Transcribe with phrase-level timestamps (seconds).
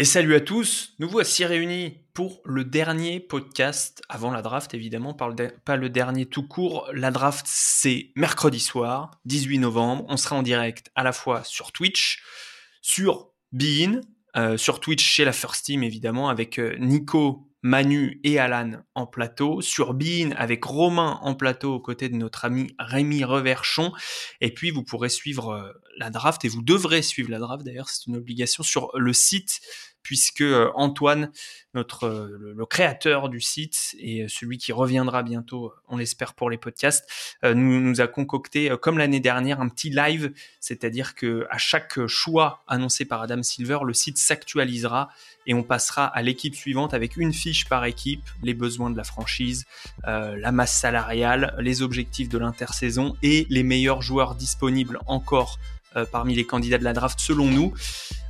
[0.00, 5.12] Et salut à tous, nous voici réunis pour le dernier podcast avant la draft, évidemment,
[5.12, 6.88] pas le dernier tout court.
[6.94, 10.06] La draft, c'est mercredi soir, 18 novembre.
[10.08, 12.22] On sera en direct à la fois sur Twitch,
[12.80, 14.00] sur Bein,
[14.38, 19.06] euh, sur Twitch chez la First Team, évidemment, avec euh, Nico Manu et Alan en
[19.06, 23.92] plateau, sur Bean avec Romain en plateau aux côtés de notre ami Rémi Reverchon.
[24.40, 27.90] Et puis vous pourrez suivre euh, la draft et vous devrez suivre la draft d'ailleurs,
[27.90, 29.60] c'est une obligation sur le site
[30.02, 31.30] puisque euh, Antoine,
[31.74, 36.58] notre euh, le, créateur du site et celui qui reviendra bientôt, on l'espère pour les
[36.58, 37.08] podcasts,
[37.42, 43.04] nous, a concocté comme l'année dernière un petit live, c'est-à-dire que à chaque choix annoncé
[43.04, 45.08] par Adam Silver, le site s'actualisera
[45.46, 49.04] et on passera à l'équipe suivante avec une fiche par équipe, les besoins de la
[49.04, 49.64] franchise,
[50.06, 55.58] euh, la masse salariale, les objectifs de l'intersaison et les meilleurs joueurs disponibles encore
[55.96, 57.72] euh, parmi les candidats de la draft selon nous.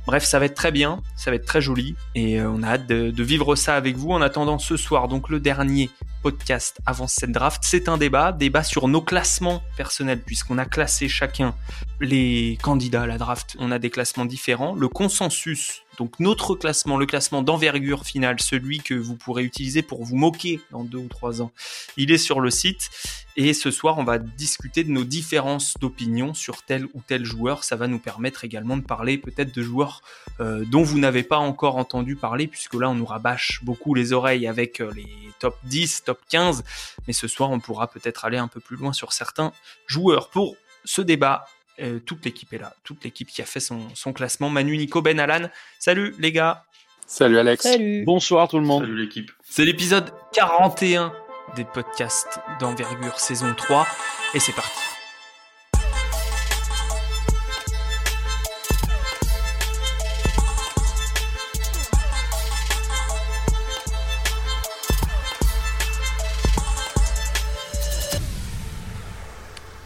[0.05, 2.69] Bref, ça va être très bien, ça va être très joli et euh, on a
[2.69, 4.11] hâte de, de, vivre ça avec vous.
[4.11, 5.89] En attendant ce soir, donc le dernier
[6.23, 11.07] podcast avant cette draft, c'est un débat, débat sur nos classements personnels puisqu'on a classé
[11.07, 11.53] chacun
[11.99, 13.55] les candidats à la draft.
[13.59, 14.73] On a des classements différents.
[14.75, 20.03] Le consensus donc notre classement, le classement d'envergure finale, celui que vous pourrez utiliser pour
[20.03, 21.51] vous moquer dans deux ou trois ans,
[21.97, 22.89] il est sur le site.
[23.37, 27.63] Et ce soir, on va discuter de nos différences d'opinion sur tel ou tel joueur.
[27.63, 29.90] Ça va nous permettre également de parler peut-être de joueurs
[30.39, 34.13] euh, dont vous n'avez pas encore entendu parler, puisque là, on nous rabâche beaucoup les
[34.13, 35.07] oreilles avec euh, les
[35.39, 36.63] top 10, top 15.
[37.07, 39.51] Mais ce soir, on pourra peut-être aller un peu plus loin sur certains
[39.87, 40.29] joueurs.
[40.29, 41.45] Pour ce débat,
[41.79, 44.49] euh, toute l'équipe est là, toute l'équipe qui a fait son, classement.
[44.49, 45.49] Manu, Nico, Ben, Alan.
[45.79, 46.63] Salut les gars.
[47.07, 47.63] Salut Alex.
[47.63, 48.03] Salut.
[48.05, 48.83] Bonsoir tout le monde.
[48.83, 49.31] Salut l'équipe.
[49.43, 51.13] C'est l'épisode 41
[51.55, 53.85] des podcasts d'envergure saison 3
[54.33, 54.90] et c'est parti.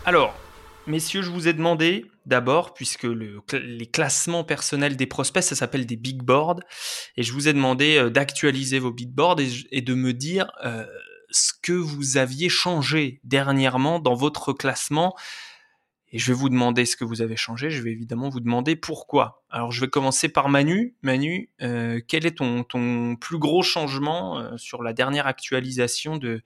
[0.05, 0.35] Alors,
[0.85, 5.87] Messieurs, je vous ai demandé d'abord, puisque le, les classements personnels des prospects, ça s'appelle
[5.87, 6.59] des big boards,
[7.17, 9.37] et je vous ai demandé euh, d'actualiser vos big boards
[9.71, 10.85] et, de me dire euh,
[11.31, 15.15] ce que vous aviez changé dernièrement dans votre classement.
[16.11, 18.75] Et je vais vous demander ce que vous avez changé, je vais évidemment vous demander
[18.75, 19.43] pourquoi.
[19.49, 20.95] Alors je vais commencer par Manu.
[21.01, 26.43] Manu, euh, quel est ton, ton plus gros changement sur la dernière actualisation de,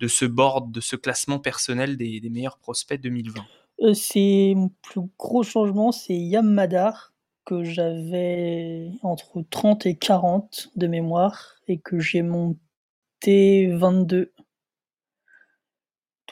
[0.00, 3.44] de ce board, de ce classement personnel des, meilleurs prospects 2020
[3.80, 7.12] euh, c'est mon plus gros changement, c'est Yam Madar,
[7.44, 14.32] que j'avais entre 30 et 40 de mémoire et que j'ai monté 22.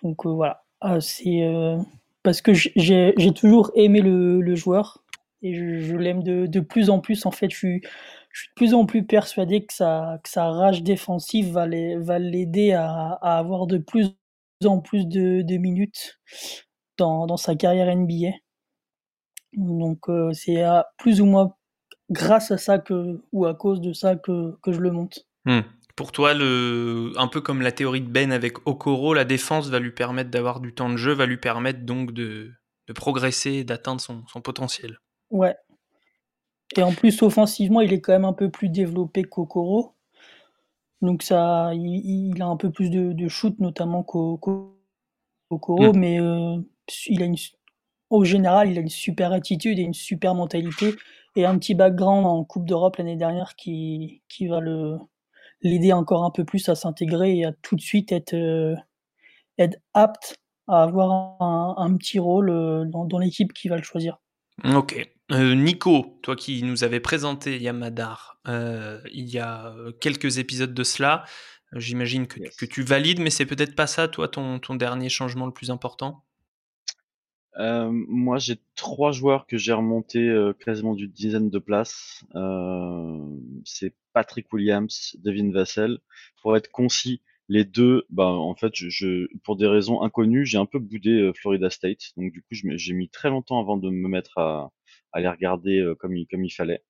[0.03, 0.65] Donc, euh, voilà.
[0.81, 1.79] Ah, c'est, euh,
[2.25, 5.05] parce que j'ai toujours aimé le joueur
[5.43, 7.27] et je l'aime de plus en plus.
[7.27, 7.51] En fait,
[8.37, 12.73] je suis de plus en plus persuadé que sa que sa rage défensive va l'aider
[12.73, 14.09] à à avoir de plus
[14.65, 16.19] en plus de de minutes
[16.99, 18.33] dans, sa carrière NBA.
[19.55, 20.65] Donc euh, c'est
[20.99, 21.55] plus ou moins
[22.11, 25.27] grâce à ça que, ou à cause de ça que, que je le monte.
[25.45, 25.61] Hmm.
[25.97, 29.79] Pour toi, le, un peu comme la théorie de Ben avec Okoro, la défense va
[29.79, 32.53] lui permettre d'avoir du temps de jeu, va lui permettre donc de,
[32.87, 34.99] de progresser, d'atteindre son, son, potentiel.
[35.31, 35.57] Ouais.
[36.77, 39.95] Et en plus, offensivement, il est quand même un peu plus développé qu'Okoro.
[41.03, 44.73] Donc ça, il, a un peu plus de, de shoot, notamment qu'Okoro,
[45.51, 45.97] hmm.
[45.97, 46.57] mais euh,
[47.07, 47.37] il a une,
[48.11, 50.95] au général, il a une super attitude et une super mentalité
[51.37, 54.97] et un petit background en Coupe d'Europe l'année dernière qui, qui va le,
[55.63, 58.75] l'aider encore un peu plus à s'intégrer et à tout de suite être, euh,
[59.59, 60.37] être apte
[60.69, 61.41] à avoir
[61.79, 64.19] un, petit rôle euh, dans, l'équipe qui va le choisir.
[64.65, 65.09] Ok.
[65.33, 71.25] Euh, Nico, toi qui nous avais présenté Yamadar il y a quelques épisodes de cela,
[71.73, 75.47] j'imagine que, que, tu valides, mais c'est peut-être pas ça, toi, ton, ton dernier changement
[75.47, 76.23] le plus important?
[77.59, 82.25] Euh, moi, j'ai trois joueurs que j'ai remonté euh, quasiment d'une dizaine de places.
[82.35, 83.19] Euh,
[83.65, 85.99] c'est Patrick Williams, Devin Vassell.
[86.43, 90.67] Pour être concis, les deux, bah, en fait, je, pour des raisons inconnues, j'ai un
[90.67, 92.13] peu boudé Florida State.
[92.17, 94.71] Donc, du coup, j'ai mis très longtemps avant de me mettre à,
[95.17, 96.83] à les regarder comme, il, comme il fallait.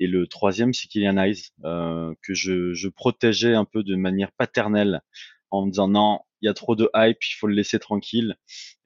[0.00, 5.02] Et le troisième, c'est Kylian Hayes, que je, protégeais un peu de manière paternelle
[5.50, 8.36] en me disant non, il y a trop de hype, il faut le laisser tranquille.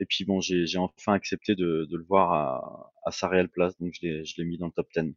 [0.00, 3.78] Et puis bon, j'ai enfin accepté de, de le voir à, à, sa réelle place,
[3.78, 4.06] donc je
[4.38, 5.14] l'ai mis dans le top 10.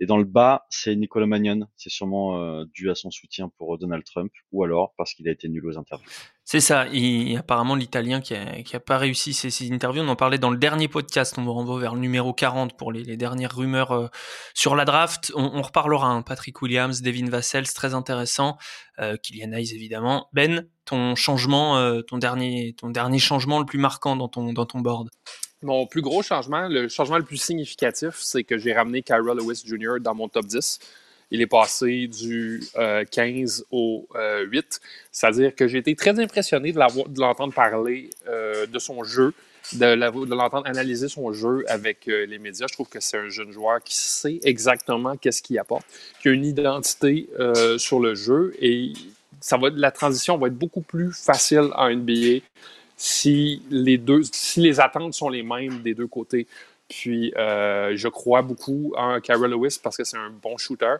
[0.00, 1.66] Et dans le bas, c'est Nicolas Magnon.
[1.76, 5.32] C'est sûrement euh, dû à son soutien pour Donald Trump, ou alors parce qu'il a
[5.32, 6.08] été nul aux interviews.
[6.46, 6.86] C'est ça.
[6.88, 10.50] Il, apparemment, l'Italien qui a, qui a pas réussi ses, interviews, on en parlait dans
[10.50, 11.38] le dernier podcast.
[11.38, 14.08] On vous renvoie vers le numéro 40 pour les, dernières rumeurs euh,
[14.52, 15.32] sur la draft.
[15.34, 16.08] On, reparlera.
[16.08, 16.20] Hein.
[16.20, 18.58] Patrick Williams, Devin Vassell, très intéressant.
[18.98, 20.28] Euh, Kylian Hayes, évidemment.
[20.34, 24.66] Ben, ton changement, euh, ton dernier, ton dernier changement le plus marquant dans ton, dans
[24.66, 25.08] ton board?
[25.64, 29.62] Mon plus gros changement, le changement le plus significatif, c'est que j'ai ramené Kyra Lewis
[29.64, 29.98] Jr.
[29.98, 30.78] dans mon top 10.
[31.30, 32.62] Il est passé du
[33.10, 34.06] 15 euh, au
[34.44, 34.58] 8.
[34.58, 34.60] Euh,
[35.10, 39.32] C'est-à-dire que j'ai été très impressionné de l'entendre parler euh, de son jeu,
[39.72, 42.66] de l'entendre analyser son jeu avec les médias.
[42.68, 45.86] Je trouve que c'est un jeune joueur qui sait exactement qu'est-ce qu'il apporte,
[46.20, 47.26] qui a une identité
[47.78, 48.92] sur le jeu et
[49.40, 52.40] ça va, la transition va être beaucoup plus facile en NBA
[52.96, 56.46] si les attentes sont les mêmes des deux côtés.
[56.88, 60.96] Puis, euh, je crois beaucoup en Carol Lewis parce que c'est un bon shooter.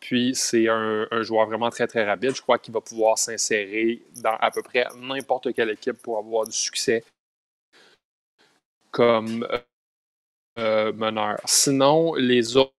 [0.00, 2.34] Puis, c'est un, joueur vraiment très, très rapide.
[2.34, 6.46] Je crois qu'il va pouvoir s'insérer dans à peu près n'importe quelle équipe pour avoir
[6.46, 7.04] du succès
[8.90, 9.58] comme euh,
[10.58, 11.38] euh, meneur.
[11.44, 12.72] Sinon, les autres,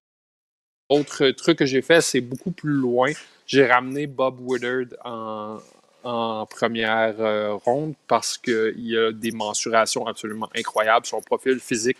[0.90, 3.12] autres trucs que j'ai fait, c'est beaucoup plus loin.
[3.46, 5.60] J'ai ramené Bob Woodard en,
[6.08, 11.06] en première euh, ronde parce qu'il a des mensurations absolument incroyables.
[11.06, 11.98] Son profil physique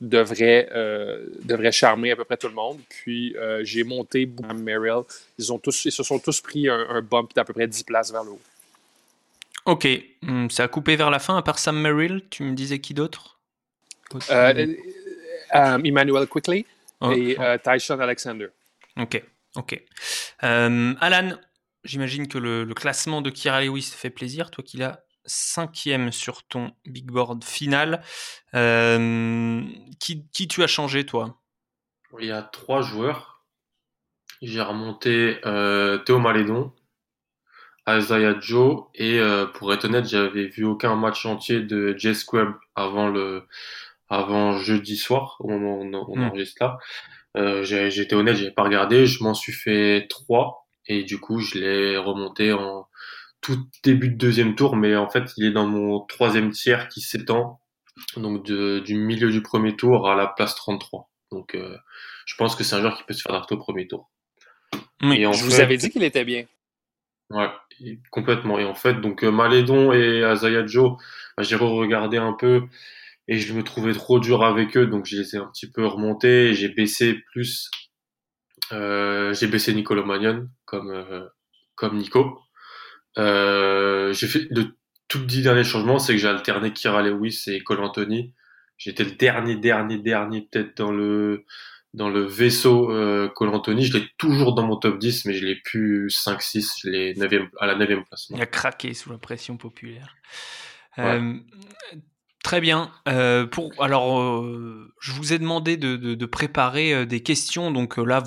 [0.00, 2.80] devrait, euh, devrait charmer à peu près tout le monde.
[2.88, 5.02] Puis euh, j'ai monté Merrill.
[5.38, 8.10] Ils, ont tous, ils se sont tous pris un, bump d'à peu près 10 places
[8.10, 8.40] vers le haut.
[9.64, 9.86] Ok,
[10.22, 12.94] hmm, ça a coupé vers la fin, à part Sam Merrill, tu me disais qui
[12.94, 13.38] d'autre?
[15.52, 16.66] Emmanuel Quickly
[17.00, 17.56] oh, et oh.
[17.62, 18.48] Tyson Alexander.
[18.96, 19.22] Ok,
[19.56, 19.82] ok.
[20.40, 21.36] Alan,
[21.86, 26.72] J'imagine que le, classement de Kira Lewis fait plaisir, toi qui l'as cinquième sur ton
[26.84, 28.02] big board final.
[28.54, 29.62] Euh,
[30.00, 31.40] qui, tu as changé, toi?
[32.18, 33.44] Il y a trois joueurs.
[34.42, 36.72] J'ai remonté euh, Théo Malédon,
[37.88, 42.54] Isaiah Joe, et euh, pour être honnête, j'avais vu aucun match entier de Jay Squab
[42.74, 43.46] avant le
[44.08, 46.24] avant jeudi soir, au moment où on, hmm.
[46.24, 46.64] enregistre
[47.34, 47.62] là.
[47.62, 49.06] J'étais honnête, j'avais pas regardé.
[49.06, 52.88] Je m'en suis fait trois et du coup, je l'ai remonté en
[53.40, 57.00] tout début de deuxième tour, mais en fait, il est dans mon troisième tiers qui
[57.00, 57.60] s'étend,
[58.16, 61.10] donc du milieu du premier tour à la place 33.
[61.30, 61.76] Donc, euh,
[62.24, 64.10] je pense que c'est un joueur qui peut se faire drafter au premier tour.
[65.02, 66.44] Oui, je vous avais dit qu'il était bien.
[67.30, 67.48] Ouais,
[68.10, 68.58] complètement.
[68.58, 70.92] Et en fait, donc euh, Malédon et Azaya Joe,
[71.36, 72.62] bah, j'ai re-regardé un peu
[73.28, 75.84] et je me trouvais trop dur avec eux, donc je les ai un petit peu
[75.86, 76.54] remontés.
[76.54, 77.70] J'ai baissé plus
[78.70, 81.26] j'ai baissé Nicolo Magnon comme euh,
[81.76, 82.40] comme Nico.
[83.18, 84.76] Euh, j'ai fait de
[85.08, 88.34] tout dix derniers changements, c'est que j'ai alterné Kira Lewis et Cole Anthony.
[88.76, 91.44] J'étais le dernier, dernier, dernier peut-être dans le
[91.94, 93.84] dans le vaisseau euh, Cole Anthony.
[93.84, 96.82] Je l'ai toujours dans mon top 10, mais je l'ai plus 5-6.
[96.82, 97.14] Je l'ai
[97.60, 98.26] à la 9 place.
[98.30, 100.14] Il a craqué sous la pression populaire.
[100.98, 101.34] Euh,
[102.46, 102.92] Très bien.
[103.08, 103.48] Euh,
[103.80, 107.72] alors, euh, je vous ai demandé de, préparer euh, des questions.
[107.72, 108.22] Donc là,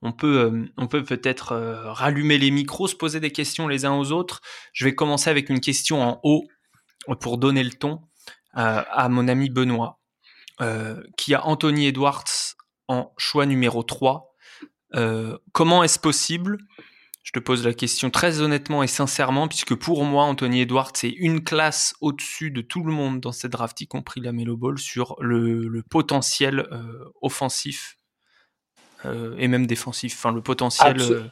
[0.00, 1.54] on peut, on peut peut-être
[1.84, 4.40] rallumer les micros, se poser des questions les uns aux autres.
[4.72, 6.48] Je vais commencer avec une question en haut
[7.20, 8.00] pour donner le ton
[8.54, 10.00] à mon ami Benoît,
[11.18, 12.24] qui a Anthony Edwards
[12.86, 14.34] en choix numéro 3.
[15.52, 16.56] comment est-ce possible
[17.28, 21.10] je te pose la question très honnêtement et sincèrement, puisque pour moi, Anthony Edwards, c'est
[21.10, 24.78] une classe au-dessus de tout le monde dans cette draft, y compris la Melo Ball,
[24.78, 27.98] sur le, potentiel euh, offensif
[29.04, 31.24] euh, et même défensif, enfin le potentiel euh,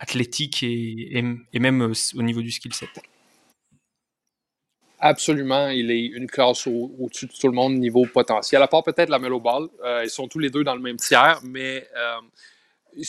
[0.00, 1.22] athlétique et,
[1.52, 2.88] même au niveau du skill set.
[5.00, 9.10] Absolument, il est une classe au-dessus de tout le monde niveau potentiel, à part peut-être
[9.10, 9.68] la Melo Ball.
[10.02, 11.86] ils sont tous les deux dans le même tiers, mais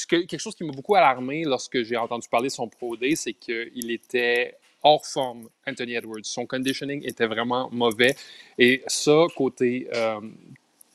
[0.07, 3.91] quelque chose qui m'a beaucoup alarmé lorsque j'ai entendu parler de son Pro c'est qu'il
[3.91, 6.23] était hors forme, Anthony Edwards.
[6.23, 8.15] Son conditioning était vraiment mauvais.
[8.57, 10.19] Et ça, côté, euh,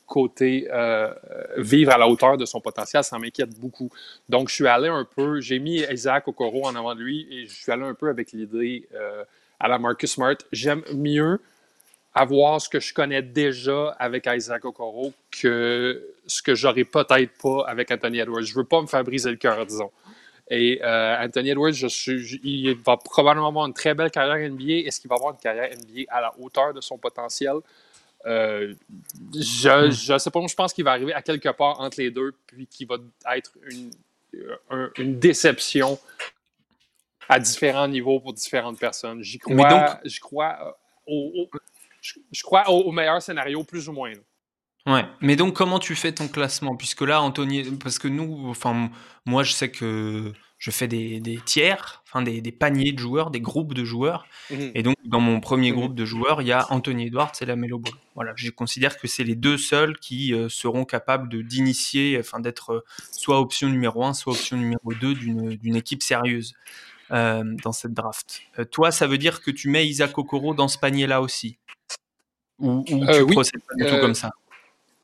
[0.05, 1.13] côté euh,
[1.57, 3.89] vivre à la hauteur de son potentiel, ça m'inquiète beaucoup.
[4.29, 7.45] Donc, je suis allé un peu, j'ai mis Isaac Okoro en avant de lui et
[7.47, 9.23] je suis allé un peu avec l'idée euh,
[9.59, 10.37] à la Marcus Smart.
[10.51, 11.39] J'aime mieux
[12.13, 17.65] avoir ce que je connais déjà avec Isaac Okoro que ce que j'aurais peut-être pas
[17.67, 18.43] avec Anthony Edwards.
[18.43, 19.91] Je veux pas me faire briser le cœur, disons.
[20.49, 24.87] Et euh, Anthony Edwards, je suis, il va probablement avoir une très belle carrière NBA.
[24.87, 27.55] Est-ce qu'il va avoir une carrière NBA à la hauteur de son potentiel?
[28.25, 28.73] Euh,
[29.33, 32.33] je ne sais pas, je pense qu'il va arriver à quelque part entre les deux,
[32.45, 32.97] puis qu'il va
[33.35, 33.91] être une,
[34.97, 35.99] une déception
[37.27, 39.21] à différents niveaux pour différentes personnes.
[39.23, 40.71] J'y crois, crois, euh,
[41.07, 41.49] au,
[42.03, 44.11] je, crois au, meilleur scénario, plus ou moins.
[44.85, 46.75] Ouais, mais donc comment tu fais ton classement?
[46.75, 48.91] Puisque là, Anthony, parce que nous, enfin,
[49.25, 53.31] moi, je sais que je fais des, des tiers, enfin des, des, paniers de joueurs,
[53.31, 54.25] des groupes de joueurs.
[54.49, 54.71] Mhm.
[54.75, 55.77] Et donc, dans mon premier Mhm.
[55.77, 57.93] groupe de joueurs, il y a Anthony Edwards et la Melo Ball.
[58.15, 62.41] Voilà, je considère que c'est les deux seuls qui euh, seront capables de d'initier, enfin
[62.41, 66.53] d'être euh, soit option numéro 1, soit option numéro 2 d'une d'une équipe sérieuse
[67.13, 68.41] euh, dans cette draft.
[68.59, 71.57] Euh, toi, ça veut dire que tu mets Isaac Okoro dans ce panier-là aussi?
[72.59, 73.33] Ou, ou Euh, tu oui.
[73.33, 74.31] procèdes pas du tout comme ça?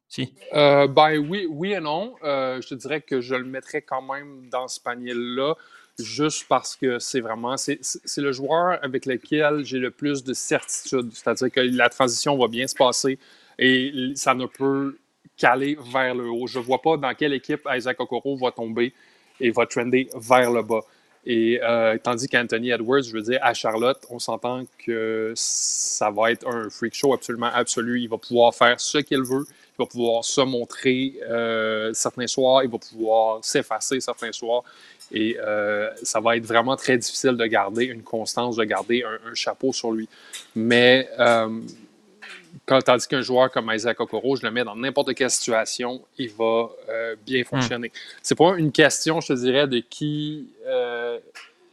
[0.07, 0.33] Si.
[0.51, 2.15] Ben oui, oui et non.
[2.23, 5.53] Je te dirais que je le mettrais quand même dans ce panier-là,
[5.99, 10.33] juste parce que c'est vraiment c'est c'est le joueur avec lequel j'ai le plus de
[10.33, 11.11] certitude.
[11.13, 13.19] C'est-à-dire que la transition va bien se passer
[13.59, 14.97] et ça ne peut
[15.37, 16.47] qu'aller vers le haut.
[16.47, 18.93] Je ne vois pas dans quelle équipe Isaac Okoro va tomber
[19.39, 20.81] et va trender vers le bas.
[21.25, 26.31] Et euh, tandis qu'Anthony Edwards, je veux dire, à Charlotte, on s'entend que ça va
[26.31, 28.01] être un freak show absolument absolu.
[28.01, 29.45] Il va pouvoir faire ce qu'il veut.
[29.47, 32.63] Il va pouvoir se montrer euh, certains soirs.
[32.63, 34.63] Il va pouvoir s'effacer certains soirs.
[35.11, 39.29] Et euh, ça va être vraiment très difficile de garder une constance, de garder un,
[39.29, 40.07] un chapeau sur lui.
[40.55, 41.09] Mais
[42.69, 46.29] quand, tandis qu'un joueur comme Isaac Okoro, je le mets dans n'importe quelle situation, il
[46.29, 47.91] va euh, bien fonctionner.
[48.21, 51.19] C'est pas une question, je te dirais, de qui euh,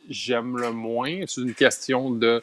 [0.09, 1.25] j'aime le moins.
[1.27, 2.43] C'est une question de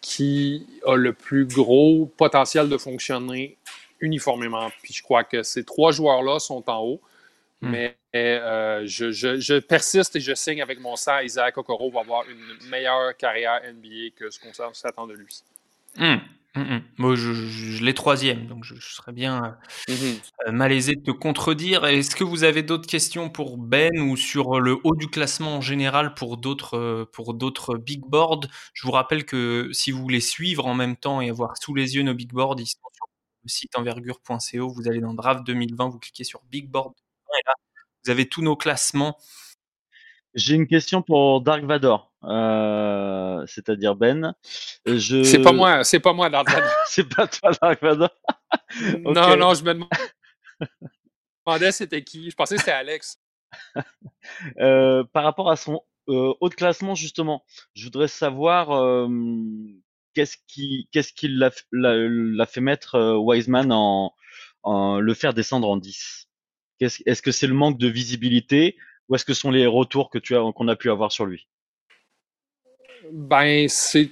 [0.00, 3.56] qui a le plus gros potentiel de fonctionner
[4.00, 4.70] uniformément.
[4.82, 7.00] Puis je crois que ces trois joueurs-là sont en haut.
[7.62, 7.70] Mm.
[7.70, 11.20] Mais euh, je, je- je persiste et je signe avec mon sang.
[11.20, 15.42] Isaac Okoro va avoir une meilleure carrière NBA que ce qu'on s'attend de lui.
[15.98, 16.20] Hum,
[16.56, 16.82] hum, hum.
[16.98, 19.56] Moi, je, je, je l'ai troisième, donc je, je serais bien
[20.46, 21.84] euh, malaisé de te contredire.
[21.86, 25.60] Est-ce que vous avez d'autres questions pour Ben ou sur le haut du classement en
[25.60, 28.46] général pour d'autres euh, pour d'autres big boards?
[28.74, 31.94] Je vous rappelle que si vous voulez suivre en même temps et avoir sous les
[31.96, 33.06] yeux nos big boards, ils sont sur
[33.44, 34.68] le site envergure.co.
[34.68, 36.92] Vous allez dans Draft 2020, vous cliquez sur Big Board
[37.30, 37.54] et là,
[38.04, 39.16] vous avez tous nos classements.
[40.34, 44.34] J'ai une question pour Dark Vador, euh, c'est-à-dire Ben.
[44.86, 45.22] Je...
[45.24, 46.62] C'est pas moi, c'est pas moi, Dardan.
[46.86, 48.10] c'est pas toi, Dark Vador.
[49.04, 49.74] Non, non, je me
[51.46, 52.30] demandais c'était qui.
[52.30, 53.18] Je pensais que c'était Alex.
[54.60, 59.08] Euh, par rapport à son euh, haut de classement, justement, je voudrais savoir euh,
[60.14, 61.50] qu'est-ce qui, qu'est-ce qui l'a,
[62.46, 64.14] fait mettre euh, Wiseman en,
[64.62, 66.28] en le faire descendre en 10
[66.78, 68.76] Qu'est-ce- Est-ce que c'est le manque de visibilité
[69.12, 71.46] ou est-ce que sont les retours que tu qu'on a pu avoir sur lui?
[73.10, 74.08] Ben, c'est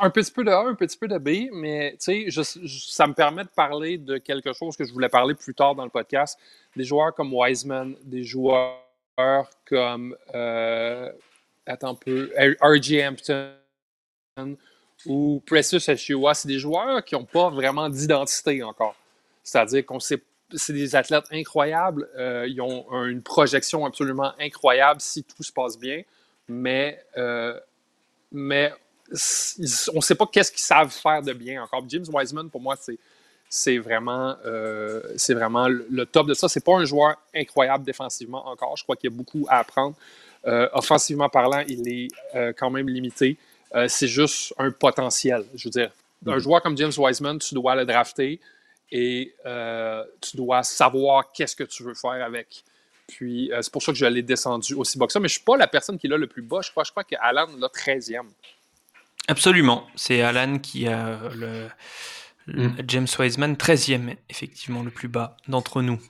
[0.00, 3.12] un petit peu de A, un petit peu de B, mais je- je- ça me
[3.14, 6.36] permet de parler de quelque chose que je voulais parler plus tard dans le podcast.
[6.74, 8.80] Des joueurs comme Wiseman, des joueurs
[9.66, 11.12] comme, euh,
[11.64, 13.04] attends peu, R.J.
[13.04, 13.52] Hampton
[15.06, 18.96] ou Precious Achua, c'est des joueurs qui n'ont pas vraiment d'identité encore.
[19.44, 20.20] C'est-à-dire qu'on sait
[20.54, 25.52] c'est des athlètes incroyables, euh, ils ont un- une projection absolument incroyable si tout se
[25.52, 26.02] passe bien,
[26.48, 27.58] mais euh,
[28.30, 28.72] mais
[29.92, 31.84] on ne sait pas qu'est-ce qu'ils savent faire de bien encore.
[31.88, 32.98] James Wiseman, pour moi, c'est
[33.54, 36.48] c'est vraiment, euh, c'est vraiment le, top de ça.
[36.48, 38.74] C'est pas un joueur incroyable défensivement encore.
[38.78, 39.94] Je crois qu'il y a beaucoup à apprendre.
[40.46, 43.36] Euh, offensivement parlant, il est euh, quand même limité.
[43.88, 45.44] C'est juste un potentiel.
[45.54, 45.90] Je veux dire,
[46.26, 46.38] un Mhm.
[46.38, 48.38] joueur comme James Wiseman, tu dois le drafter
[48.92, 52.62] et euh, tu dois savoir qu'est-ce que tu veux faire avec.
[53.08, 55.18] Puis euh, c'est pour ça que je l'ai descendu aussi bas que ça.
[55.18, 56.60] Mais je ne suis pas la personne qui l'a le plus bas.
[56.62, 58.26] Je crois, je crois qu'Alan l'a 13e.
[59.28, 61.68] Absolument, c'est Alan qui a le,
[62.46, 62.76] le Mm.
[62.88, 66.00] James Wiseman 13e, effectivement le plus bas d'entre nous.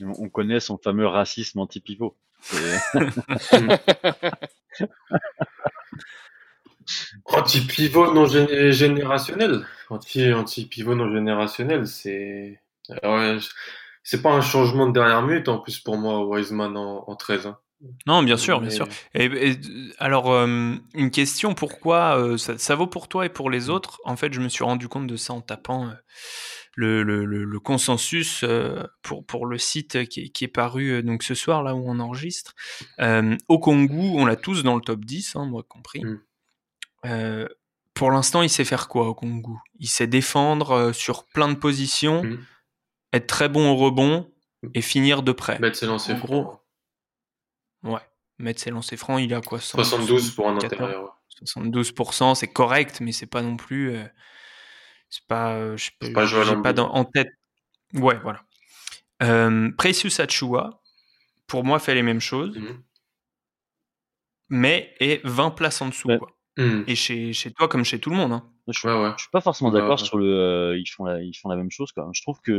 [0.00, 2.16] on, on connaît son fameux racisme anti-pivot.
[7.26, 9.64] Anti-pivot non gé- générationnel.
[9.90, 12.60] Anti, anti-pivot non générationnel, c'est.
[13.04, 13.40] euh,
[14.02, 17.46] c'est pas un changement de dernière minute en plus pour moi, Wiseman en, en 13.
[17.46, 17.58] hein.
[18.06, 18.86] Non, bien sûr, bien Mais- sûr.
[19.14, 19.56] Et, et,
[19.98, 24.00] alors, euh, une question, pourquoi euh, ça, ça vaut pour toi et pour les autres?
[24.04, 25.92] En fait, je me suis rendu compte de ça en tapant euh,
[26.76, 28.44] le, le, le, le consensus
[29.02, 31.98] pour, pour le site qui est, qui est paru donc ce soir, là où on
[32.00, 32.54] enregistre.
[33.00, 36.02] Euh, Okongu, on l'a tous dans le top 10, hein, moi compris.
[36.04, 37.48] Mm.
[38.00, 42.22] Pour l'instant, il sait faire quoi, Okongu Il sait défendre euh, sur plein de positions,
[42.24, 42.38] Mm.
[43.12, 44.32] être très bon au rebond
[44.72, 45.58] et finir de près.
[45.58, 46.30] Mettre ses lancers francs.
[46.30, 46.60] gros,
[47.92, 48.00] Ouais.
[48.38, 49.60] Mettre ses lancers francs, il a quoi?
[49.60, 51.02] 100, 72 pour un 74, intérieur.
[51.04, 51.10] ouais.
[51.44, 53.94] 72%, c'est correct, mais c'est pas non plus.
[53.94, 54.04] euh,
[55.10, 55.52] c'est pas.
[55.56, 56.10] euh, je peux-
[56.62, 57.28] pas dans- en tête.
[57.92, 58.42] Ouais, voilà.
[59.22, 60.80] Euh, Precious Achua,
[61.46, 62.82] pour moi, fait les mêmes choses, Mhm.
[64.48, 66.08] mais est 20 places en dessous.
[66.08, 66.18] Ouais.
[66.18, 66.30] quoi.
[66.56, 66.82] Hmm.
[66.86, 68.32] Et chez, chez toi comme chez tout le monde.
[68.32, 68.44] hein.
[68.68, 69.12] Je, Ouais, ouais.
[69.16, 70.04] je suis pas forcément d'accord ouais.
[70.04, 70.26] sur le.
[70.26, 72.08] euh, ils font la, ils font la même chose quoi.
[72.12, 72.52] Je trouve que.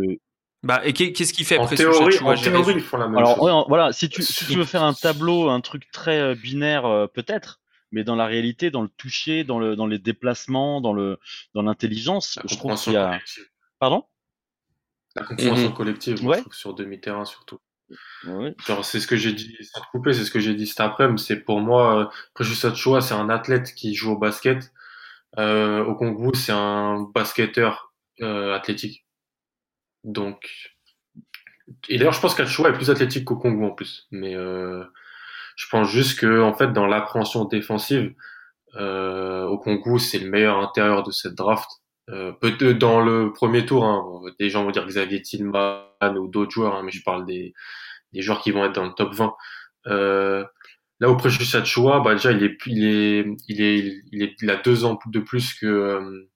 [0.63, 3.35] Bah, et qu'est- qu'est-ce qu'il fait En théorie, en théorie, ils font la même Alors
[3.35, 3.45] chose.
[3.45, 6.35] ouais, en- voilà, si tu si tu veux faire un tableau, un truc très euh,
[6.35, 7.59] binaire euh, peut-être,
[7.91, 11.19] mais dans la réalité, dans le toucher, dans le dans les déplacements, dans le
[11.55, 13.07] dans l'intelligence, La je trouve compréhension qu'il y a.
[13.07, 13.45] collective.
[13.79, 14.03] Pardon?
[15.15, 15.73] La compréhension Mhm.
[15.75, 17.59] collective, je trouve, sur demi-terrain surtout.
[18.83, 21.23] C'est ce que j'ai dit, c'est ce que j'ai dit cet après-midi.
[21.23, 24.71] C'est pour moi, euh, Precious c'est un athlète qui joue au basket.
[25.37, 29.05] Euh, au Congo, c'est un basketteur euh, athlétique.
[30.03, 30.71] Donc,
[31.89, 34.07] et d'ailleurs, je pense qu'Achua est plus athlétique qu'au Congo en plus.
[34.11, 34.83] Mais euh,
[35.55, 38.13] je pense juste que, en fait, dans l'appréhension défensive,
[38.75, 41.69] euh, au Congo, c'est le meilleur intérieur de cette draft.
[42.11, 44.03] Euh, peut-être dans le premier tour, hein,
[44.39, 45.83] des gens vont dire Xavier Tillman
[46.17, 47.53] ou d'autres joueurs, hein, mais je parle des,
[48.13, 49.33] des joueurs qui vont être dans le top 20.
[49.87, 50.43] Euh,
[50.99, 54.49] là où Precious Achua, bah déjà il est, il est, il est, il est, il
[54.49, 56.29] a deux ans de plus que euh,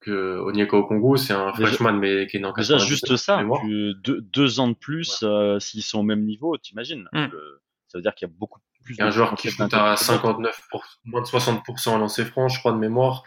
[0.00, 1.16] que Onyeka Okongo.
[1.16, 4.60] C'est un Déjà- freshman mais qui est en Déjà 97, juste ça, de deux, deux
[4.60, 7.08] ans de plus, euh, s'ils sont au même niveau, t'imagines.
[7.12, 10.00] Le- Ça veut dire qu'il y a beaucoup plus un joueur qui shoot à d'intelligence.
[10.00, 13.24] 59 pour, moins de 60% à lancer franc, je crois de mémoire,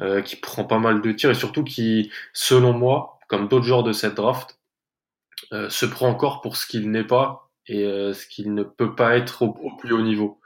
[0.00, 3.82] euh, qui prend pas mal de tirs et surtout qui, selon moi, comme d'autres joueurs
[3.84, 4.58] de cette draft,
[5.52, 8.94] euh, se prend encore pour ce qu'il n'est pas et euh, ce qu'il ne peut
[8.94, 10.40] pas être au, au plus haut niveau.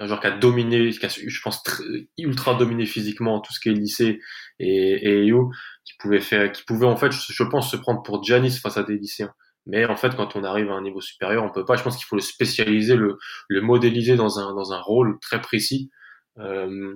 [0.00, 1.84] Un joueur qui a dominé, qui a, je pense, très-
[2.18, 4.20] ultra dominé physiquement tout ce qui est lycée
[4.58, 5.50] et, et EU,
[5.84, 8.76] qui pouvait faire, qui pouvait en fait, je, je pense, se prendre pour Giannis face
[8.76, 9.32] à des lycéens.
[9.66, 11.76] Mais en fait, quand on arrive à un niveau supérieur, on peut pas.
[11.76, 13.18] Je pense qu'il faut le spécialiser, le,
[13.48, 15.90] le modéliser dans un dans un rôle très précis.
[16.38, 16.94] Euh,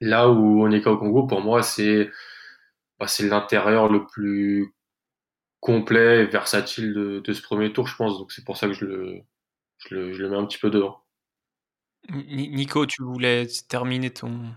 [0.00, 2.10] là où on est au Congo, pour moi, c'est
[3.00, 4.74] bah, c'est l'intérieur le plus
[5.60, 8.18] complet et versatile de, de ce premier tour, je pense.
[8.18, 9.20] Donc c'est pour ça que je le,
[9.78, 11.02] je le je le mets un petit peu devant.
[12.10, 14.54] Ni- Nico, tu voulais terminer ton,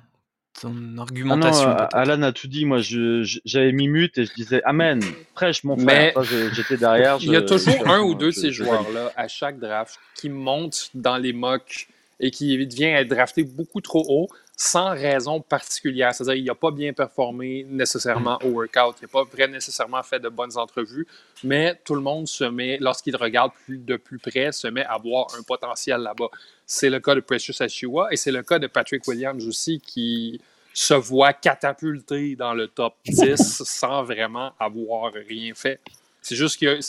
[0.62, 1.70] ton Ah non, argumentation.
[1.94, 2.66] Alan a tout dit.
[2.66, 5.02] Moi, j'avais mis mute et je disais Amen,
[5.34, 6.14] prêche mon frère.
[6.54, 7.18] J'étais derrière.
[7.22, 10.30] Il y a toujours je- un ou deux de ces joueurs-là à chaque draft qui
[10.30, 11.88] montent dans les mocks
[12.20, 16.14] et qui vient être drafté beaucoup trop haut sans raison particulière.
[16.14, 20.20] C'est-à-dire qu'il n'a pas bien performé nécessairement au workout, il n'a pas vrai nécessairement fait
[20.20, 21.08] de bonnes entrevues,
[21.44, 24.98] mais tout le monde se met, lorsqu'il regarde plus, de plus près, se met à
[24.98, 26.30] voir un potentiel là-bas.
[26.66, 30.40] C'est le cas de Precious Achua et c'est le cas de Patrick Williams aussi qui
[30.74, 35.80] se voit catapulté dans le top 10 sans vraiment avoir rien fait.
[36.22, 36.80] C'est juste a,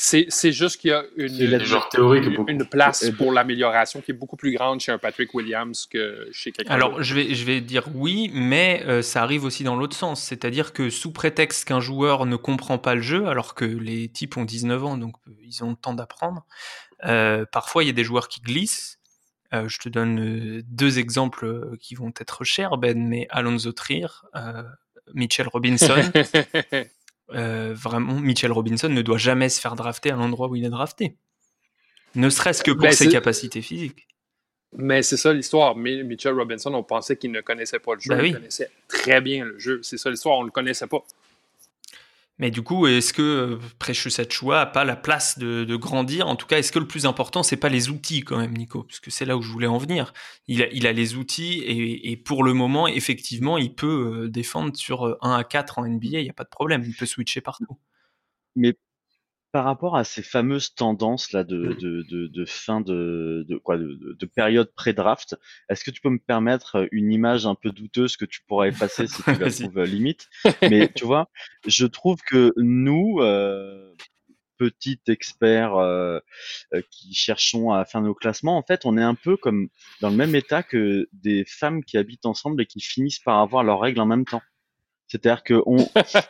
[0.00, 4.78] c'est, c'est juste qu'il y a une, place pour l'amélioration qui est beaucoup plus grande
[4.78, 7.02] chez un Patrick Williams que chez quelqu'un Alors, d'autre.
[7.02, 10.22] je vais, je vais dire oui, mais euh, ça arrive aussi dans l'autre sens.
[10.22, 14.36] C'est-à-dire que sous prétexte qu'un joueur ne comprend pas le jeu, alors que les types
[14.36, 16.46] ont 19 ans, donc euh, ils ont le temps d'apprendre,
[17.04, 19.00] euh, parfois il y a des joueurs qui glissent.
[19.52, 24.06] Euh, je te donne deux exemples qui vont être chers, Ben, mais Alonso Trier,
[24.36, 24.62] euh,
[25.14, 26.02] Mitchell Robinson.
[27.34, 30.70] Euh, vraiment, Mitchell Robinson ne doit jamais se faire drafter à l'endroit où il est
[30.70, 31.16] drafté.
[32.14, 34.06] Ne serait-ce que pour Ben, ses capacités physiques.
[34.76, 35.76] Mais c'est ça l'histoire.
[35.76, 38.10] Mi- Mitchell Robinson, on pensait qu'il ne connaissait pas le jeu.
[38.14, 38.28] Ben oui.
[38.30, 39.80] Il connaissait très bien le jeu.
[39.82, 41.04] C'est ça l'histoire, on ne le connaissait pas.
[42.38, 46.28] Mais du coup, est-ce que euh, Precious Achua a pas la place de, grandir?
[46.28, 48.84] En tout cas, est-ce que le plus important, c'est pas les outils quand même, Nico?
[48.84, 50.12] Parce que c'est là où je voulais en venir.
[50.46, 55.06] Il a, les outils et, et pour le moment, effectivement, il peut euh, défendre sur
[55.06, 56.84] euh, 1 à 4 en NBA, il n'y a pas de problème.
[56.86, 57.78] Il peut switcher partout.
[58.54, 58.74] Mais
[59.50, 61.74] par rapport à ces fameuses tendances là de, Mm.
[61.76, 65.36] de, de, de fin de, de quoi de, de- de période pré-draft,
[65.68, 69.06] est-ce que tu peux me permettre une image un peu douteuse que tu pourras effacer
[69.06, 70.28] si tu la trouves limite?
[70.62, 71.30] Mais tu vois,
[71.66, 73.94] je trouve que nous, euh,
[74.58, 76.18] petits experts euh,
[76.90, 79.68] qui cherchons à faire nos classements, en fait, on est un peu comme
[80.00, 83.62] dans le même état que des femmes qui habitent ensemble et qui finissent par avoir
[83.62, 84.42] leurs règles en même temps.
[85.08, 85.78] C'est-à-dire que on,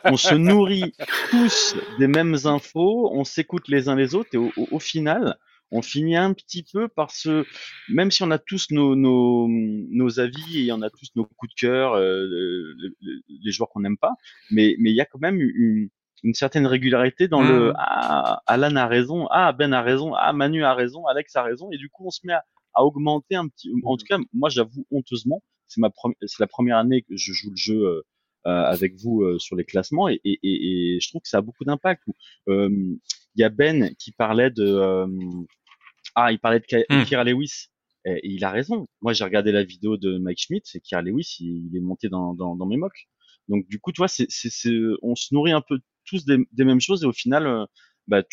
[0.05, 0.93] on se nourrit
[1.29, 5.37] tous des mêmes infos, on s'écoute les uns les autres et au, au- au final,
[5.71, 7.45] on finit un petit peu par se,
[7.89, 11.53] même si on a tous nos, nos, nos avis et on a tous nos coups
[11.53, 14.13] de cœur, euh, le- le- les joueurs qu'on n'aime pas,
[14.49, 15.89] mais mais il y a quand même une,
[16.23, 17.73] une certaine régularité dans le Mhm.
[17.77, 21.69] ah Alan a raison, ah Ben a raison, ah Manu a raison, Alex a raison
[21.71, 23.69] et du coup on se met à, à augmenter un petit.
[23.83, 25.89] En tout cas, moi j'avoue honteusement, c'est ma
[26.25, 28.03] c'est la première année que je joue le jeu.
[28.47, 31.37] Euh, avec vous euh, sur les classements et, et, et, et je trouve que ça
[31.39, 32.03] a beaucoup d'impact.
[32.47, 32.69] Euh,
[33.35, 35.07] Il y a Ben qui parlait de euh,
[36.15, 37.03] ah il parlait de Ka- Hmm.
[37.03, 37.67] Kira Lewis
[38.05, 38.87] et, il a raison.
[39.01, 42.09] Moi j'ai regardé la vidéo de Mike Schmidt et Kira Lewis il, il est monté
[42.09, 43.07] dans, dans, dans mes mocks.
[43.49, 46.37] Donc du coup tu vois c'est c'est c'est- on se nourrit un peu tous des,
[46.51, 47.67] des mêmes choses et au final
[48.07, 48.23] bah,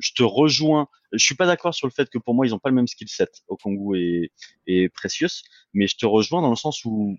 [0.00, 0.88] je te rejoins.
[1.12, 2.86] Je suis pas d'accord sur le fait que pour moi ils ont pas le même
[2.86, 4.32] skill set, Okongu et,
[4.66, 5.42] et Precious,
[5.74, 7.18] mais je te rejoins dans le sens où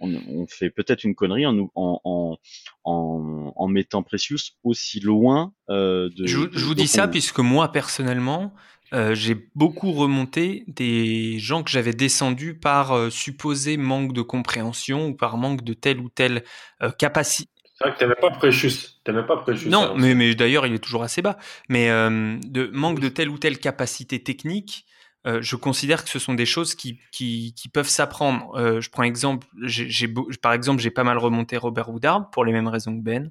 [0.00, 2.38] on, fait peut-être une connerie en, en,
[2.84, 6.26] en, en, mettant Precious aussi loin euh, de.
[6.26, 8.54] Je, je vous dis ça puisque moi personnellement,
[8.92, 15.08] euh, j'ai beaucoup remonté des gens que j'avais descendus par euh, supposé manque de compréhension
[15.08, 16.44] ou par manque de telle ou telle
[16.82, 17.50] euh, capacité.
[17.74, 19.00] C'est vrai que t'aimais pas Precious.
[19.04, 19.68] T'aimais pas Precious.
[19.68, 21.36] Non, mais, mais d'ailleurs, il est toujours assez bas.
[21.68, 24.86] Mais de manque de telle ou telle capacité technique,
[25.26, 28.80] je considère que ce sont des choses qui, qui, qui peuvent s'apprendre.
[28.80, 30.08] je prends exemple, j'ai,
[30.40, 33.30] par exemple, j'ai pas mal remonté Robert Woodard pour les mêmes raisons que Ben,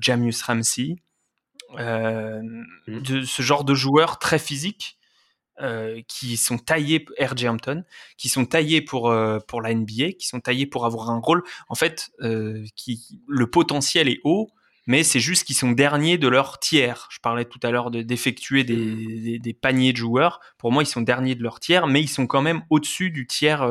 [0.00, 0.96] Jamius Ramsey,
[1.78, 2.42] euh,
[2.86, 3.00] mmh.
[3.00, 4.98] de ce genre de joueurs très physiques
[5.60, 7.84] euh, qui sont taillés RJ Hampton,
[8.16, 11.42] qui sont taillés pour euh, pour la NBA, qui sont taillés pour avoir un rôle.
[11.68, 12.10] En fait,
[12.76, 14.50] qui le potentiel est haut,
[14.86, 17.08] mais c'est juste qu'ils sont derniers de leur tiers.
[17.10, 19.22] Je parlais tout à l'heure d'effectuer des, mmh.
[19.22, 20.40] des, des, paniers de joueurs.
[20.58, 23.26] Pour moi, ils sont derniers de leur tiers, mais ils sont quand même au-dessus du
[23.26, 23.66] tiers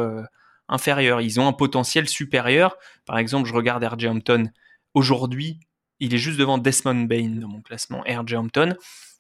[0.68, 1.22] inférieur.
[1.22, 2.78] Ils ont un potentiel supérieur.
[3.06, 4.50] Par exemple, je regarde RJ Hampton
[4.94, 5.60] aujourd'hui
[6.04, 8.36] il est juste devant Desmond Bain dans mon classement R.J.
[8.36, 8.76] Hampton.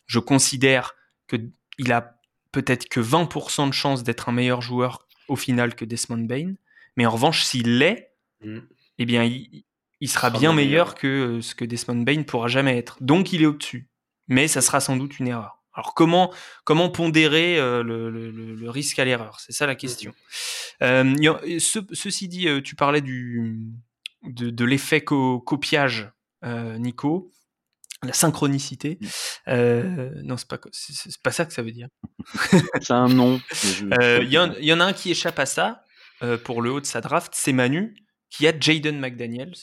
[0.05, 0.95] Je considère
[1.29, 2.19] qu'il a
[2.51, 6.55] peut-être que 20% de chance d'être un meilleur joueur au final que Desmond Bain.
[6.97, 8.11] Mais en revanche, s'il l'est,
[8.43, 8.59] mm.
[8.99, 9.63] eh bien, il,
[10.09, 12.97] sera bien meilleur, que euh, ce que Desmond Bain pourra jamais être.
[13.01, 13.89] Donc, il est au-dessus.
[14.27, 15.59] Mais ça sera sans doute une erreur.
[15.73, 16.31] Alors, comment,
[16.65, 19.39] comment pondérer euh, le, risque à l'erreur?
[19.39, 20.13] C'est ça la question.
[20.81, 21.13] Euh,
[21.59, 23.73] ceci dit, tu parlais du,
[24.23, 26.11] de, l'effet copiage
[26.43, 27.31] euh, Nico,
[28.03, 28.99] la synchronicité.
[29.47, 31.87] Euh, non, c'est pas, c'est pas ça que ça veut dire.
[32.81, 33.39] c'est un nom.
[33.81, 35.83] Il euh, y, en a un qui échappe à ça
[36.45, 37.97] pour le haut de sa draft, c'est Manu,
[38.29, 39.55] qui a Jaden McDaniels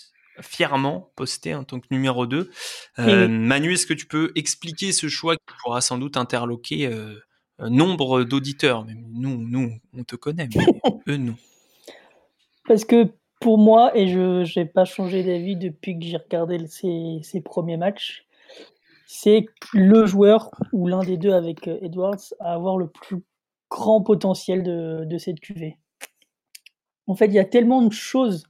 [0.43, 2.51] fièrement posté en tant que numéro 2.
[2.99, 6.91] Manu, est-ce que tu peux expliquer ce choix qui pourra sans doute interloquer
[7.59, 8.87] nombre d'auditeurs?
[8.87, 10.65] Nous, nous, on te connaît, mais
[11.09, 11.37] eux, non.
[12.67, 17.41] Parce que pour moi, et je n'ai pas changé d'avis depuis que j'ai regardé ses,
[17.41, 18.27] premiers matchs,
[19.07, 23.25] c'est le joueur ou l'un des deux avec euh, Edwards à avoir le plus
[23.71, 25.79] grand potentiel de, cette QV.
[27.07, 28.47] En fait, il y a tellement de choses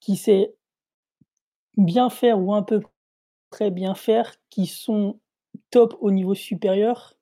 [0.00, 0.54] qui sait
[1.76, 2.80] bien faire ou un peu
[3.50, 5.20] très bien faire qui sont
[5.70, 7.16] top au niveau supérieur,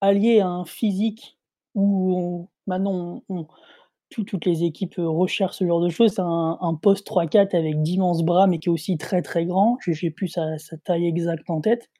[0.00, 1.38] alliés à un physique
[1.74, 3.46] où maintenant on,
[4.20, 6.12] toutes les équipes euh, recherchent ce genre de choses.
[6.14, 9.78] C'est un, poste 3-4 avec d'immenses bras, mais qui est aussi très très grand.
[9.86, 11.90] J'ai plus sa, taille exacte en tête.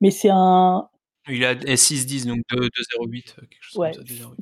[0.00, 0.88] Mais c'est un.
[1.28, 3.36] Il a 6-10, donc 2-0-8,
[3.76, 3.92] ouais.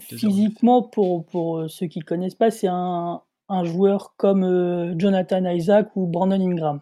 [0.01, 4.95] Physiquement, pour, pour euh, ceux qui ne connaissent pas, c'est un, un, joueur comme euh,
[4.99, 6.81] Jonathan Isaac ou Brandon Ingram.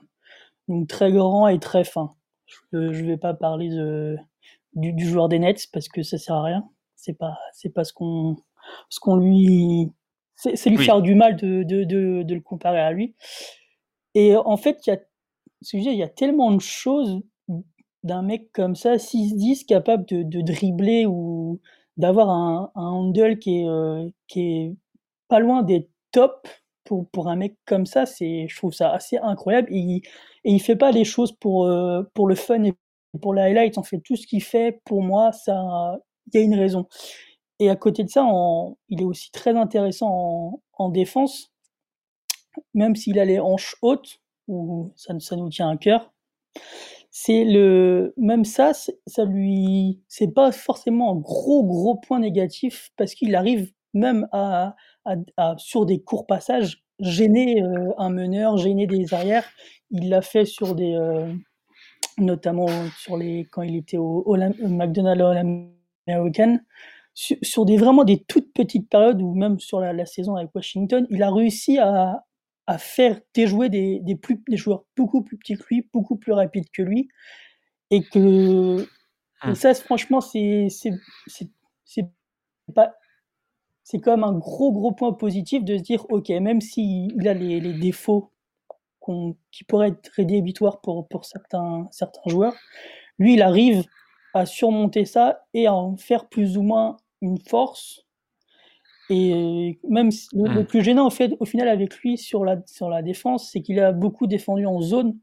[0.68, 2.14] Donc très grand et très fin.
[2.72, 4.16] Je ne vais pas parler de,
[4.74, 6.68] du, du, joueur des Nets parce que ça sert à rien.
[6.96, 8.36] C'est pas, c'est pas ce qu'on
[8.88, 9.92] ce qu'on lui,
[10.36, 13.14] c'est lui faire du mal de, de, de, de, le comparer à lui.
[14.14, 14.98] Et en fait, il y a,
[15.72, 17.20] il y a tellement de choses
[18.04, 21.60] d'un mec comme ça, 6-10, capable de, de, dribbler ou
[21.96, 24.76] d'avoir un, un, handle qui est, euh, qui est
[25.28, 26.48] pas loin d'être top
[26.84, 29.68] pour, pour un mec comme ça, c'est, je trouve ça assez incroyable.
[29.70, 29.96] Et il,
[30.44, 32.72] et il fait pas les choses pour, euh, pour le fun et
[33.20, 33.78] pour la highlight.
[33.78, 35.98] En fait, tout ce qu'il fait, pour moi, ça,
[36.32, 36.86] il y a une raison.
[37.60, 38.26] Et à côté de ça,
[38.88, 41.52] il est aussi très intéressant en, défense,
[42.74, 46.12] même s'il a les hanches hautes, ou ça, ça nous tient à cœur.
[47.10, 48.72] C'est le même ça,
[49.06, 54.76] ça lui, c'est pas forcément un gros gros point négatif parce qu'il arrive même à,
[55.56, 59.48] sur des courts passages gêner euh, un meneur, gêner des arrières.
[59.90, 61.32] Il l'a fait sur des, euh,
[62.18, 62.66] notamment
[62.98, 65.68] sur les quand il était au, au McDonald's All
[66.06, 66.58] American
[67.14, 71.22] sur, des vraiment des toutes petites périodes ou même sur la, saison avec Washington, il
[71.24, 72.24] a réussi à,
[72.68, 76.32] à faire déjouer des, des, plus, des joueurs beaucoup plus petits que lui, beaucoup plus
[76.32, 77.08] rapides que lui.
[77.90, 78.86] Et que
[79.44, 79.54] et hum.
[79.54, 80.68] ça, franchement, c'est
[82.74, 82.94] pas.
[83.90, 87.32] C'est quand même un gros, gros point positif de se dire, OK, même s'il a
[87.32, 88.30] les, les défauts
[89.50, 92.54] qui pourraient être rédhibitoires pour, pour certains, certains joueurs,
[93.18, 93.84] lui, il arrive
[94.34, 98.04] à surmonter ça et à en faire plus ou moins une force.
[99.08, 100.66] Et même le, mmh.
[100.66, 103.80] plus gênant au, fait, au final avec lui sur la, sur la défense, c'est qu'il
[103.80, 105.18] a beaucoup défendu en zone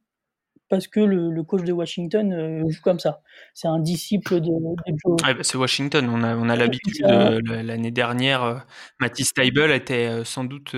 [0.69, 3.21] parce que le, coach de Washington euh, joue comme ça.
[3.53, 4.51] C'est un disciple de,
[4.87, 5.17] Joe.
[5.21, 7.05] Bah, c'est Washington, on a, on a l'habitude.
[7.05, 8.55] Euh, l'année dernière, euh,
[8.99, 10.75] Matisse Taibel était sans doute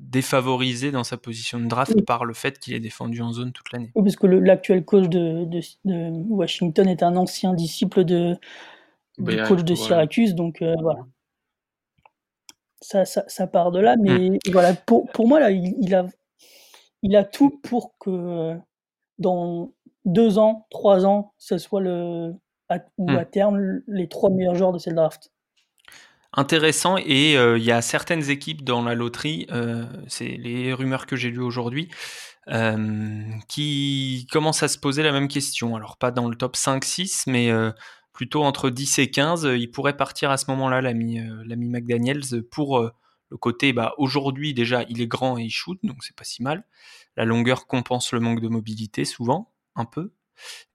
[0.00, 3.70] défavorisé dans sa position de draft par le fait qu'il est défendu en zone toute
[3.72, 3.92] l'année.
[3.94, 5.46] Oui, parce que l'actuel coach de,
[5.84, 8.34] Washington est un ancien disciple de,
[9.18, 11.00] du coach de Syracuse, donc euh, voilà.
[12.82, 14.38] Ça, ça, part de là, mais hmm.
[14.52, 16.06] voilà, pour, pour moi, là, il, a,
[17.02, 18.56] il a tout pour que
[19.20, 19.72] dans
[20.04, 22.34] deux ans, trois ans, ce soit le,
[22.98, 23.16] ou hmm.
[23.16, 25.30] à terme les trois meilleurs joueurs de cette draft
[26.32, 31.06] intéressant et euh, il y a certaines équipes dans la loterie, euh, c'est les rumeurs
[31.06, 31.88] que j'ai lues aujourd'hui,
[32.48, 35.76] euh, qui commencent à se poser la même question.
[35.76, 37.50] Alors pas dans le top 5-6, mais
[38.12, 39.48] plutôt entre 10 et 15.
[39.56, 42.90] Il pourrait partir à ce moment-là, l'ami l'ami McDaniels, pour
[43.30, 46.42] le côté, bah, aujourd'hui déjà, il est grand et il shoot, donc c'est pas si
[46.42, 46.64] mal.
[47.16, 50.12] La longueur compense le manque de mobilité souvent, un peu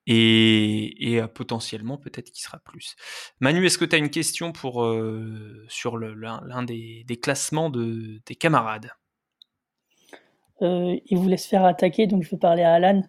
[0.07, 2.95] et, euh, potentiellement peut-être qu'il sera plus.
[3.39, 8.35] Manu, est-ce que tu as une question pour, euh, sur l'un des, classements de tes
[8.35, 8.91] camarades?
[10.61, 13.01] Euh, Il voulait se faire attaquer, donc je vais parler à Alan.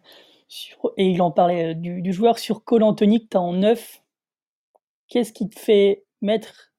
[0.96, 4.02] et il en parlait du, joueur sur Cole Anthony tu as en 9.
[5.08, 6.72] Qu'est-ce qui te fait mettre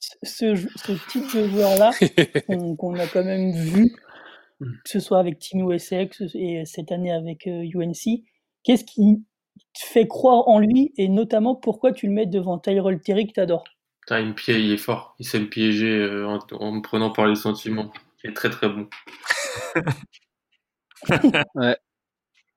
[0.00, 1.90] ce, type de joueur-là
[2.78, 3.92] qu'on a quand même vu,
[4.60, 4.66] mmh.
[4.84, 8.24] que ce soit avec Tino SX et cette année avec UNC
[8.62, 9.24] Qu'est-ce qui
[9.74, 13.32] te fait croire en lui et notamment pourquoi tu le mets devant Tyrell Terry que
[13.32, 13.64] t'adores?
[14.10, 15.14] Il, il est fort.
[15.18, 17.92] Il sait me piéger euh, en, me prenant par les sentiments.
[18.22, 18.88] Il est très très bon.
[21.54, 21.76] ouais.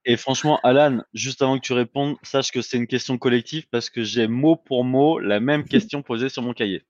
[0.05, 3.89] Et franchement, Alan, juste avant que tu répondes, sache que c'est une question collective parce
[3.89, 6.83] que j'ai mot pour mot la même question posée sur mon cahier.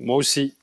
[0.00, 0.56] Moi aussi.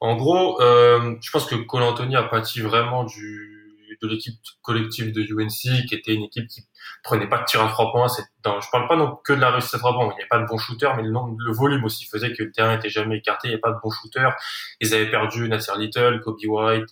[0.00, 3.58] En gros, euh, je pense que Cole Anthony a pâti vraiment du,
[4.00, 6.62] de l'équipe collective de UNC, qui était une équipe qui
[7.02, 8.06] prenait pas de tir à trois points.
[8.42, 10.04] Dans, je parle pas non que de la réussite à trois points.
[10.04, 12.76] Il n'y avait pas de bons shooters, mais le, volume aussi faisait que le terrain
[12.76, 13.48] était jamais écarté.
[13.48, 14.34] Il n'y avait pas de bons shooters.
[14.80, 16.88] Ils avaient perdu Nasser Little, Kobe White,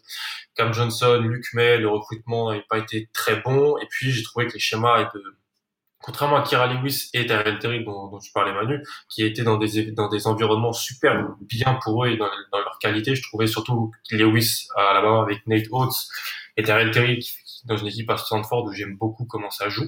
[0.55, 1.79] Cam Johnson, Luke May.
[1.79, 3.79] Le recrutement n'avait pas été très bon.
[3.79, 5.19] Et puis, j'ai trouvé que les schémas étaient
[6.01, 9.57] contrairement à Kira Lewis et Terrell Terry dont, dont tu parlais Manu, qui étaient dans
[9.57, 13.91] des dans des environnements super bien pour eux et dans, leur qualité, je trouvais surtout
[14.11, 16.07] Lewis à la bas avec Nate Oates
[16.57, 17.33] et Terrell Terry qui,
[17.67, 19.87] dans une équipe à Stanford où j'aime beaucoup comment ça joue.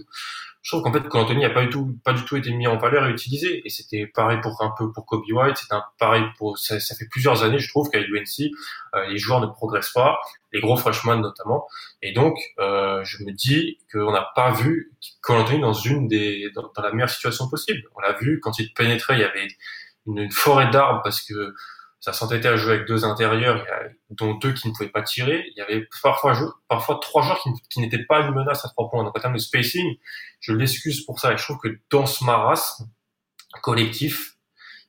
[0.63, 2.67] Je trouve qu'en fait, quand Anthony n'a pas du tout, pas du tout été mis
[2.67, 6.25] en valeur et utilisé, et c'était pareil pour un peu pour Kobe White, un pareil
[6.37, 8.51] pour, ça, ça, fait plusieurs années, je trouve qu'à UNC,
[8.95, 10.19] euh, les joueurs ne progressent pas,
[10.53, 11.67] les gros freshmen notamment,
[12.03, 14.93] et donc euh, je me dis qu'on n'a pas vu
[15.29, 17.83] Anthony dans une des, dans, la meilleure situation possible.
[17.95, 19.49] On l'a vu quand il pénétrait, il y avait
[20.07, 21.55] une, une forêt d'arbres parce que
[22.01, 23.65] ça s'entêtait à jouer avec deux intérieurs,
[24.11, 25.45] dont deux qui ne pouvaient pas tirer.
[25.51, 26.33] Il y avait parfois,
[26.69, 29.03] parfois trois joueurs qui, n'étaient pas une menace à trois points.
[29.05, 29.97] Donc en termes de spacing,
[30.41, 31.33] je l'excuse pour ça.
[31.33, 32.89] Et je trouve que dans ce marasme
[33.63, 34.37] collectif,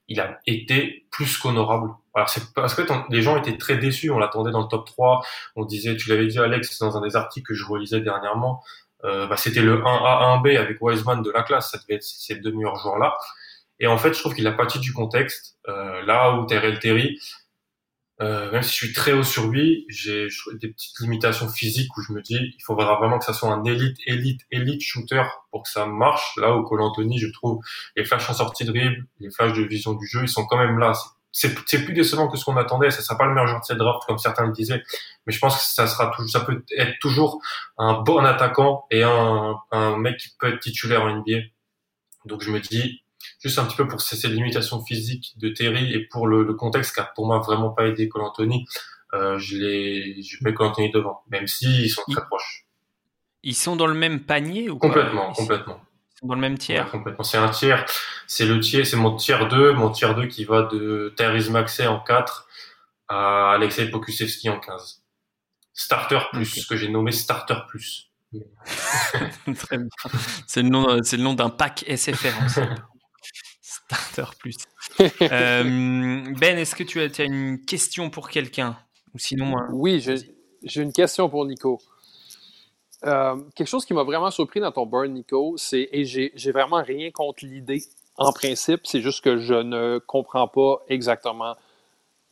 [0.07, 1.91] il a été plus qu'honorable.
[2.13, 4.11] Alors c'est parce que les gens étaient très déçus.
[4.11, 5.21] On l'attendait dans le top 3.
[5.55, 8.63] On disait, tu l'avais dit Alex dans un des articles que je relisais dernièrement,
[9.05, 11.71] euh, bah, c'était le 1A 1B avec Wiseman de la classe.
[11.71, 13.15] Ça devait être ces deux meilleurs joueurs là.
[13.79, 15.57] Et en fait, je trouve qu'il a parti du contexte.
[15.67, 17.17] Euh, là où Terrell Terry,
[18.21, 22.01] euh, même si je suis très haut sur lui, j'ai des petites limitations physiques où
[22.01, 25.63] je me dis, il faudra vraiment que ça soit un élite, élite, élite shooter pour
[25.63, 26.35] que ça marche.
[26.35, 27.59] Là où Cole Anthony, je trouve,
[27.95, 30.57] les flashs en sortie de dribble, les flashs de vision du jeu, ils sont quand
[30.57, 30.91] même là.
[31.31, 31.53] C'est
[31.85, 32.91] plus décevant que ce qu'on attendait.
[32.91, 34.83] Ça sera pas le meilleur joueur de cette draft, comme certains le disaient.
[35.25, 37.39] Mais je pense que ça sera ça peut être toujours
[37.77, 41.37] un bon attaquant et un, un mec qui peut être titulaire en NBA.
[42.25, 43.01] Donc je me dis,
[43.39, 47.01] juste un petit peu pour ces, limitations physiques de Terry et pour le, contexte qui
[47.01, 48.67] a pour moi vraiment pas aidé Col Anthony,
[49.13, 52.65] euh, je, les, je mets Col Anthony devant, même s'ils ils sont très proches.
[53.43, 55.79] Ils sont dans le même panier ou Complètement, complètement.
[56.15, 57.23] Ils sont dans le même tiers Complètement.
[57.23, 57.85] C'est un tiers,
[58.27, 61.87] c'est le tiers, c'est mon tiers 2, mon tiers 2 qui va de Thérèse Maxey
[61.87, 62.47] en 4
[63.07, 65.03] à Alexei Pokusevski en 15.
[65.73, 68.11] Starter plus, ce que j'ai nommé Starter plus.
[69.55, 69.87] Très bien.
[70.45, 72.59] C'est le nom, c'est le nom d'un pack SFR.
[73.91, 74.55] Starter plus.
[75.21, 75.63] Euh,
[76.39, 78.77] ben, est-ce que tu as, une question pour quelqu'un?
[79.13, 81.79] Ou sinon, Oui, j'ai une question pour Nico.
[83.05, 86.83] Euh, quelque chose qui m'a vraiment surpris dans ton burn, Nico, c'est, et j'ai vraiment
[86.83, 87.81] rien contre l'idée
[88.19, 91.55] en principe, c'est juste que je ne comprends pas exactement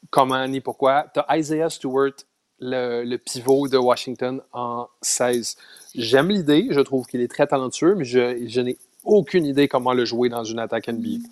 [0.09, 1.05] comment ni pourquoi.
[1.13, 2.11] Tu as Isaiah Stewart,
[2.59, 5.55] le, pivot de Washington en 16.
[5.95, 9.93] J'aime l'idée, je trouve qu'il est très talentueux, mais je, je n'ai aucune idée comment
[9.93, 11.25] le jouer dans une attaque NBA.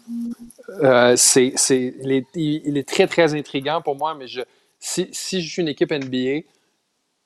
[0.82, 4.42] Euh, c'est, il, est, il, est, très, très intriguant pour moi, mais je,
[4.80, 6.48] si, si je suis une équipe NBA,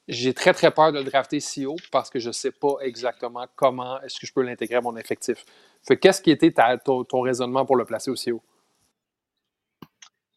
[0.09, 2.75] j'ai très, très peur de le drafter si haut parce que je ne sais pas
[2.81, 5.45] exactement comment est-ce que je peux l'intégrer à mon effectif.
[6.01, 6.51] qu'est-ce qui était
[6.83, 8.41] ton, raisonnement pour le placer aussi haut?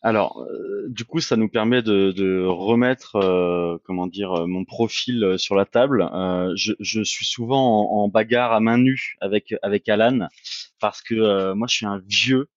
[0.05, 5.37] Alors, euh, du coup, ça nous permet de, remettre, euh, comment dire, euh, mon profil
[5.39, 6.09] sur la table.
[6.57, 10.29] je, suis souvent en, bagarre à main nue avec avec Alan
[10.81, 12.49] parce que moi, je suis un vieux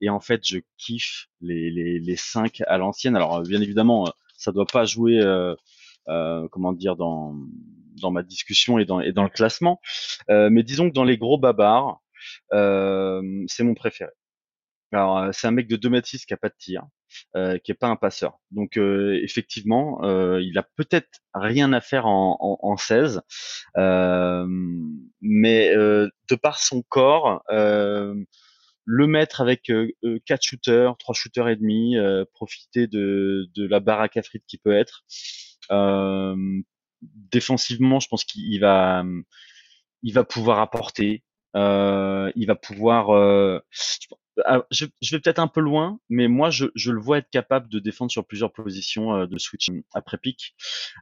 [0.00, 3.16] et en fait, je kiffe les les, les cinq à l'ancienne.
[3.16, 5.20] Alors, bien évidemment, ça doit pas jouer,
[6.06, 7.36] comment dire, dans
[8.02, 9.80] dans ma discussion et dans et dans le classement.
[10.28, 12.00] mais disons que dans les gros babards,
[12.50, 14.10] c'est mon préféré.
[14.92, 16.82] Alors, euh, c'est un mec de 2 mètres 6 qui a pas de tir,
[17.36, 18.38] euh, qui est pas un passeur.
[18.50, 20.00] Donc, euh, effectivement,
[20.38, 23.20] il a peut-être rien à faire en, en, en 16,
[25.20, 27.42] mais de par son corps,
[28.90, 29.70] le mettre avec
[30.24, 31.96] quatre shooters, trois shooters et demi,
[32.32, 35.04] profiter de, de la baraque à frites qui peut être.
[37.02, 39.04] défensivement, je pense qu'il va,
[40.02, 41.24] il va pouvoir apporter.
[41.54, 43.62] il va pouvoir.
[44.44, 47.78] Ah, je, vais peut-être un peu loin, mais moi je, le vois être capable de
[47.78, 50.54] défendre sur plusieurs positions euh, de switch après pick.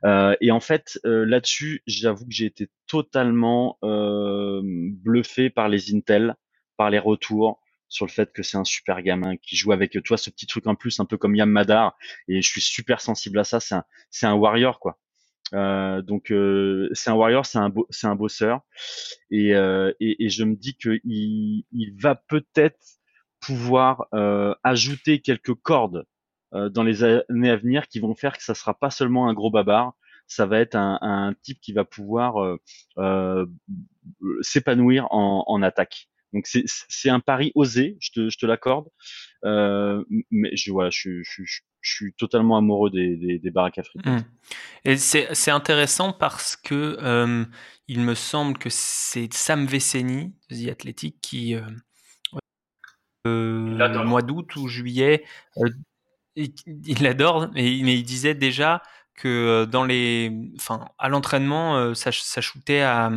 [0.05, 6.37] Euh, et en fait, euh, là-dessus, j'avoue que j'ai été totalement bluffé par les Intel,
[6.77, 10.17] par les retours sur le fait que c'est un super gamin qui joue avec toi
[10.17, 11.97] ce petit truc en plus un peu comme Yam Madar
[12.27, 13.61] et je suis super sensible à ça.
[13.61, 14.99] C'est un c'est un warrior quoi.
[15.55, 16.33] Euh, donc
[16.93, 18.61] c'est un warrior, c'est un c'est un bosseur.
[19.31, 22.79] Et, et, et je me dis que il, il va peut-être
[23.47, 26.05] pouvoir euh, ajouter quelques cordes
[26.53, 29.35] euh, dans les années à venir qui vont faire que ça sera pas seulement un
[29.35, 29.93] gros babard,
[30.27, 32.59] ça va être un, type qui va pouvoir
[32.99, 33.47] euh,
[34.41, 36.09] s'épanouir en, attaque.
[36.33, 38.89] Donc c'est un pari osé, je te, je te l'accorde,
[39.45, 44.17] mais je, voilà, je, je, je, suis totalement amoureux des, des, des baraques africaines.
[44.17, 44.91] Mmh.
[44.91, 47.47] Et c'est intéressant parce que
[47.87, 51.55] il me semble que c'est Sam Veceni, The Athletic, qui
[53.27, 55.25] euh, mois d'août ou juillet.
[55.59, 55.71] Euh,
[56.37, 58.83] il, l'adore, mais, il disait déjà
[59.15, 63.11] que euh, dans les, enfin, à l'entraînement, ça, ça shootait à,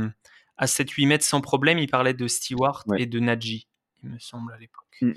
[0.57, 1.79] à 7-8 mètres sans problème.
[1.79, 3.67] Il parlait de Stewart et de Nadji,
[4.03, 4.97] il me semble, à l'époque.
[5.01, 5.11] Mmh.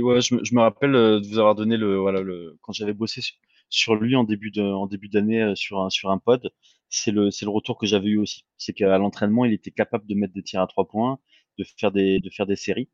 [0.00, 2.94] Ouais, je, me, je, me rappelle de vous avoir donné le, voilà, le, quand j'avais
[2.94, 3.20] bossé
[3.68, 6.50] sur, lui en début de, en début d'année sur un, sur un pod,
[6.88, 8.44] c'est le, c'est le retour que j'avais eu aussi.
[8.58, 11.18] C'est qu'à l'entraînement, il était capable de mettre des tirs à trois points
[11.60, 12.88] de faire des de faire des séries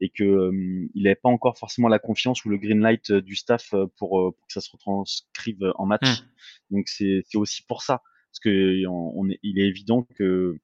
[0.00, 3.34] et que euh, il n'avait pas encore forcément la confiance ou le green light du
[3.34, 6.20] staff euh, pour, que ça se retranscrive en match.
[6.20, 6.76] Mmh.
[6.76, 10.58] Donc c'est c'est aussi pour ça parce que on, est, il est évident que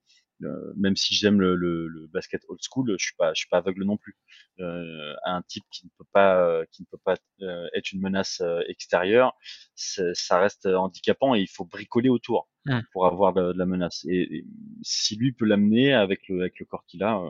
[0.76, 3.58] même si j'aime le, le, le, basket old school, je suis pas, je suis pas
[3.58, 4.16] aveugle non plus.
[4.60, 7.16] Euh, un type qui ne peut pas, qui ne peut pas
[7.74, 9.36] être une menace extérieure,
[9.74, 12.80] ça reste handicapant et il faut bricoler autour mmh.
[12.92, 14.06] pour avoir de, la menace.
[14.08, 14.44] Et,
[14.82, 17.20] si lui peut l'amener avec le, avec le corps qu'il a,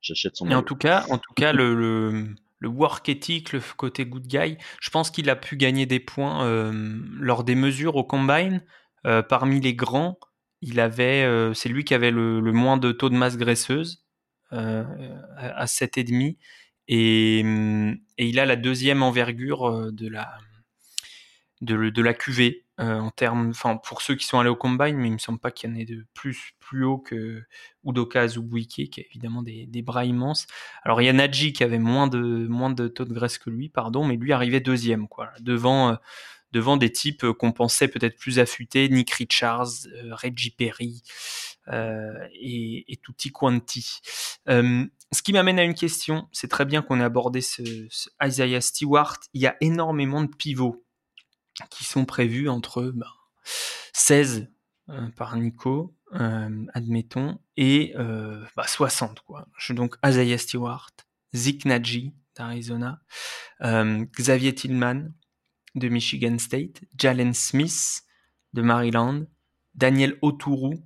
[0.00, 0.48] j'achète son.
[0.50, 4.26] Et en tout cas, en tout cas, le, le, le, work ethic, le côté good
[4.26, 8.62] guy, je pense qu'il a pu gagner des points euh, lors des mesures au combine.
[9.06, 10.18] Euh, parmi les grands,
[10.60, 14.04] il avait, euh, c'est lui qui avait le, le, moins de taux de masse graisseuse
[14.52, 14.84] euh,
[15.38, 16.36] à 7,5
[16.88, 17.40] et,
[18.18, 20.36] et il a la deuxième envergure de la
[21.60, 24.96] de, de la QV euh, en termes, enfin pour ceux qui sont allés au combine,
[24.96, 27.42] mais il me semble pas qu'il y en ait de plus plus haut que
[27.84, 30.46] Udoka Azubuike, qui a évidemment des, bras immenses.
[30.82, 33.50] Alors il y a Nadji qui avait moins de moins de taux de graisse que
[33.50, 35.94] lui, pardon, mais lui arrivait deuxième quoi, devant euh,
[36.52, 41.02] devant des types qu'on pensait peut-être plus affûtés, Nick Richards, euh, Reggie Perry
[41.68, 44.00] euh, et, et Tutti Quanti.
[44.46, 47.62] Ce qui m'amène à une question, c'est très bien qu'on ait abordé ce
[48.22, 50.84] Isaiah Stewart, il y a énormément de pivots
[51.68, 52.92] qui sont prévus entre
[53.92, 54.48] 16
[54.86, 59.20] bah, euh, par Nico, euh, admettons, et euh, bah, 60.
[59.20, 59.46] Quoi.
[59.58, 59.96] Je, donc
[60.38, 60.90] Stewart,
[61.34, 63.02] Zik Naji d'Arizona,
[63.60, 65.12] Xavier Tillman
[65.74, 68.02] de Michigan State, Jalen Smith
[68.52, 69.26] de Maryland,
[69.74, 70.78] Daniel Oturu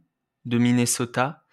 [0.44, 1.44] de Minnesota,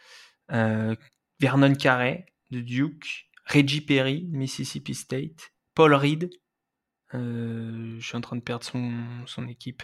[0.50, 6.30] Vernon Carey de Duke, Reggie Perry Mississippi State, Paul Reed
[7.14, 8.92] je suis en train de perdre son,
[9.26, 9.84] son équipe.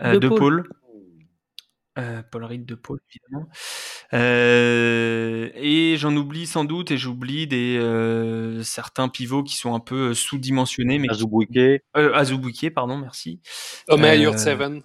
[0.00, 0.68] Euh, de, Paul.
[1.98, 3.48] Euh, Paul Reed de Paul, évidemment.
[4.12, 10.98] et j'en oublie sans doute, et j'oublie des certains pivots qui sont un peu sous-dimensionnés.
[10.98, 11.82] Mais Azubuike.
[11.94, 13.40] Azubuike, pardon, merci.
[13.88, 14.82] Omer Yurtseven.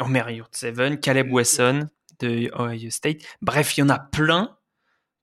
[0.00, 1.88] Omer Yurtseven, Caleb Wesson
[2.20, 3.18] de Ohio State.
[3.42, 4.56] Bref, il y en a plein.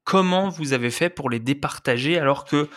[0.04, 2.70] Comment vous avez fait pour les départager alors que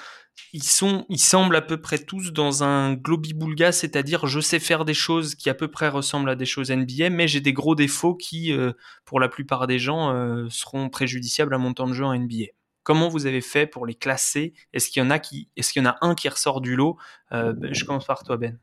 [0.53, 4.85] ils sont, ils semblent à peu près tous dans un globi-boulga, c'est-à-dire je sais faire
[4.85, 7.75] des choses qui à peu près ressemblent à des choses NBA, mais j'ai des gros
[7.75, 8.73] défauts qui, euh,
[9.05, 12.47] pour la plupart des gens, euh, seront préjudiciables à mon temps de jeu en NBA.
[12.85, 14.53] Comment vous avez fait pour les classer?
[14.73, 16.77] Est-ce qu'il y en a qui, est-ce qu'il y en a un qui ressort du
[16.77, 16.99] lot?
[17.33, 18.59] Euh, ben, Je commence par toi, Ben.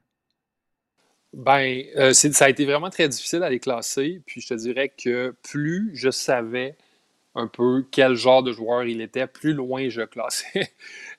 [1.33, 4.21] Ben, ça a été vraiment très difficile à les classer.
[4.25, 6.77] Puis je te dirais que plus je savais
[7.35, 10.73] un peu quel genre de joueur il était, plus loin je classais.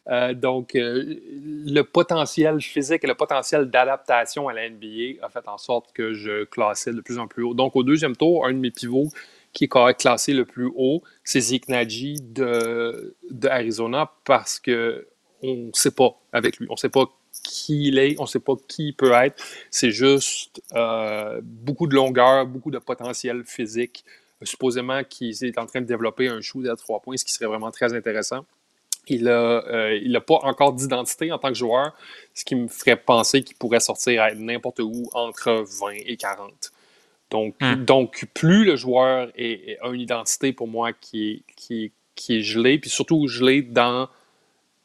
[0.09, 5.47] Euh, donc, euh, le potentiel physique et le potentiel d'adaptation à la NBA a fait
[5.47, 7.55] en sorte que je classais de plus en plus haut.
[7.55, 9.09] Donc, au deuxième tour, un de mes pivots
[9.53, 13.15] qui est classé le plus haut, c'est Zeke Nagy de,
[13.49, 15.07] Arizona parce que
[15.43, 16.67] on ne sait pas avec lui.
[16.71, 17.05] On ne sait pas
[17.45, 19.43] qui il est, on ne sait pas qui il peut être.
[19.71, 24.05] C'est juste euh, beaucoup de longueur, beaucoup de potentiel physique,
[24.43, 27.47] supposément qu'il est en train de développer un shoot à trois points, ce qui serait
[27.47, 28.47] vraiment très intéressant.
[29.09, 31.93] Il n'a euh, pas encore d'identité en tant que joueur,
[32.35, 36.73] ce qui me ferait penser qu'il pourrait sortir à n'importe où entre 20 et 40.
[37.31, 37.85] Donc, hmm.
[37.85, 42.79] donc plus le joueur a une identité pour moi qui est, qui, qui est gelée,
[42.79, 44.09] puis surtout gelée dans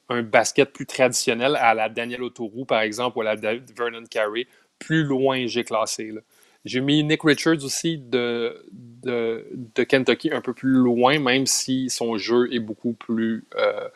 [0.10, 4.48] un basket plus traditionnel à la Daniel Autoroux, par exemple, ou à la Vernon Carey,
[4.80, 6.12] plus loin j'ai classé.
[6.12, 6.22] Là.
[6.66, 12.18] J'ai mis Nick Richards aussi de, de, Kentucky un peu plus loin, même si son
[12.18, 13.88] jeu est beaucoup plus euh,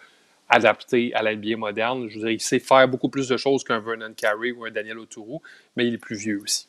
[0.51, 2.07] adapté à la NBA moderne.
[2.09, 4.71] Je veux dire, il sait faire beaucoup plus de choses qu'un Vernon Carey ou un
[4.71, 5.41] Daniel Autourou,
[5.75, 6.67] mais il est plus vieux aussi.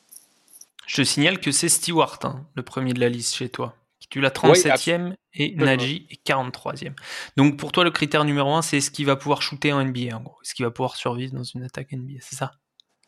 [0.86, 3.76] Je te signale que c'est Stewart, hein, le premier de la liste chez toi.
[4.08, 6.92] Tu l'as 37e et Naji est 43e.
[7.36, 10.14] Donc pour toi, le critère numéro un, c'est ce qu'il va pouvoir shooter en NBA,
[10.14, 10.36] en gros.
[10.44, 12.52] Est-ce qu'il va pouvoir survivre dans une attaque NBA, c'est ça?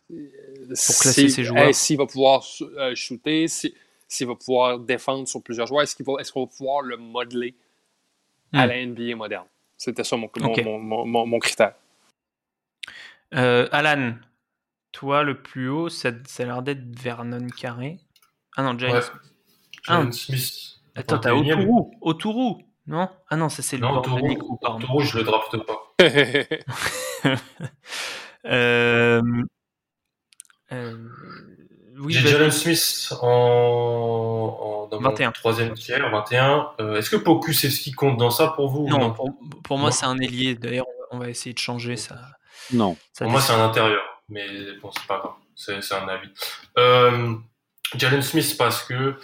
[0.08, 1.74] Pour classer ses joueurs.
[1.74, 6.22] S'il va pouvoir euh, shooter, s'il va pouvoir défendre sur plusieurs joueurs, est-ce qu'on va,
[6.22, 7.54] va, pouvoir le modeler
[8.52, 8.68] à hmm.
[8.68, 9.46] la NBA moderne?
[9.76, 10.30] C'était ça mon,
[10.78, 11.74] mon, mon, critère.
[13.34, 14.14] Euh, Alan,
[14.92, 17.98] toi, le plus haut, ça, ça a l'air d'être Vernon Carré.
[18.56, 18.92] Ah non, James.
[19.88, 20.12] Ouais.
[20.12, 20.80] Smith.
[20.94, 21.90] Attends, t'as Autourou.
[22.00, 23.08] Autourou, non?
[23.28, 25.94] Ah non, ça c'est le Autourou, Autourou, je le drafte pas.
[28.46, 29.22] euh,
[30.72, 31.08] euh,
[32.08, 35.26] J'ai Jalen Smith en, dans 21.
[35.26, 36.70] mon troisième tiers, 21.
[36.80, 39.14] Euh, est-ce que Pokusevski compte dans ça pour vous Non,
[39.64, 40.54] Pour, moi c'est un ailier.
[40.54, 42.16] D'ailleurs, on va essayer de changer ça.
[42.72, 42.96] Non.
[43.18, 44.46] pour moi c'est un intérieur, mais
[44.80, 46.30] bon c'est pas grave, c'est un avis.
[46.78, 47.34] Euh,
[47.96, 49.16] Jalen Smith parce que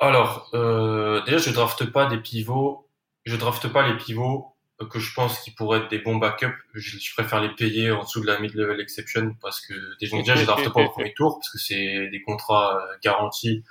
[0.00, 0.50] alors
[1.24, 2.88] déjà je drafte pas des pivots,
[3.24, 4.56] je drafte pas les pivots
[4.86, 8.04] que je pense qu'ils pourraient être des bons backups, je, je, préfère les payer en
[8.04, 11.50] dessous de la mid-level exception parce que déjà, je draft pas au premier tour parce
[11.50, 13.64] que c'est des contrats euh, garantis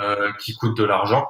[0.00, 1.28] euh, qui coûtent de l'argent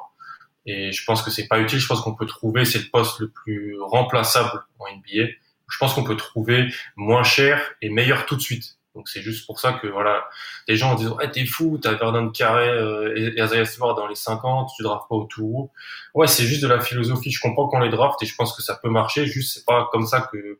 [0.65, 1.79] et je pense que c'est pas utile.
[1.79, 5.33] Je pense qu'on peut trouver c'est le poste le plus remplaçable en NBA.
[5.69, 8.79] Je pense qu'on peut trouver moins cher et meilleur tout de suite.
[8.95, 10.29] Donc c'est juste pour ça que voilà,
[10.67, 14.17] les gens disent ouais t'es fou, t'as Vernon Carré euh, et Isaiah Stewart dans les
[14.17, 15.71] 50, tu draftes pas au tour.
[16.15, 17.31] Ouais c'est juste de la philosophie.
[17.31, 19.27] Je comprends qu'on les draft et je pense que ça peut marcher.
[19.27, 20.59] Juste c'est pas comme ça que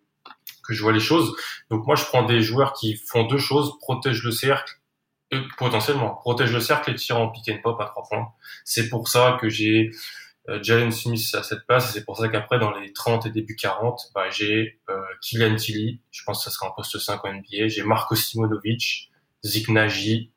[0.65, 1.35] que je vois les choses.
[1.71, 4.81] Donc moi je prends des joueurs qui font deux choses, protègent le cercle
[5.33, 8.33] euh, potentiellement protègent le cercle et tirent en pick and pop à trois points.
[8.65, 9.93] C'est pour ça que j'ai
[10.63, 13.57] Jalen Smith à cette place, et c'est pour ça qu'après, dans les 30 et début
[13.57, 17.35] 40, bah, j'ai euh, Kylian Tilly, je pense que ça sera un poste 5 en
[17.35, 19.11] NBA, j'ai Marko Simonovic,
[19.45, 20.31] Zik Nagy,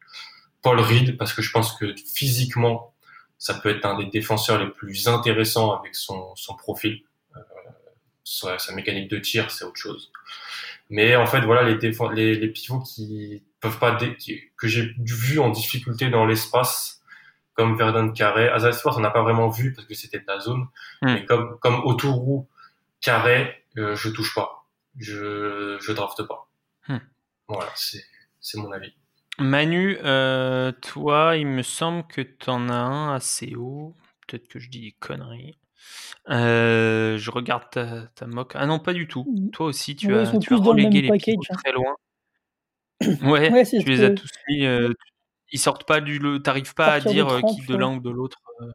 [0.61, 2.93] Paul Reed, parce que je pense que physiquement,
[3.37, 7.01] ça peut être un des défenseurs les plus intéressants avec son, son profil.
[7.35, 7.39] Euh,
[8.23, 10.11] sa, mécanique de tir, c'est autre chose.
[10.89, 11.77] Mais en fait, voilà, les,
[12.13, 17.02] les, les pivots qui peuvent pas, que j'ai vu en difficulté dans l'espace,
[17.53, 18.49] comme Verdun Carré.
[18.49, 20.67] Azalsport, on n'a pas vraiment vu parce que c'était de la zone.
[21.01, 21.13] Hmm.
[21.13, 22.47] Mais comme, comme Autourou,
[23.01, 24.67] Carré, euh, je touche pas.
[24.97, 26.49] Je, je drafte pas.
[26.87, 26.99] Hmm.
[27.47, 28.03] Voilà, c'est,
[28.39, 28.93] c'est mon avis.
[29.39, 33.95] Manu, euh, toi, il me semble que tu en as un assez haut.
[34.27, 35.55] Peut-être que je dis des conneries.
[36.29, 38.53] Euh, je regarde ta, ta mock.
[38.55, 39.25] Ah non, pas du tout.
[39.51, 41.55] Toi aussi, tu as, tu as relégué les package, hein.
[41.55, 41.95] très loin.
[43.21, 44.65] Ouais, ouais tu les as tous mis.
[44.65, 44.93] Euh,
[45.53, 46.19] ils sortent pas du.
[46.43, 48.41] T'arrives pas à dire euh, qui de l'un ou de l'autre.
[48.61, 48.71] Euh.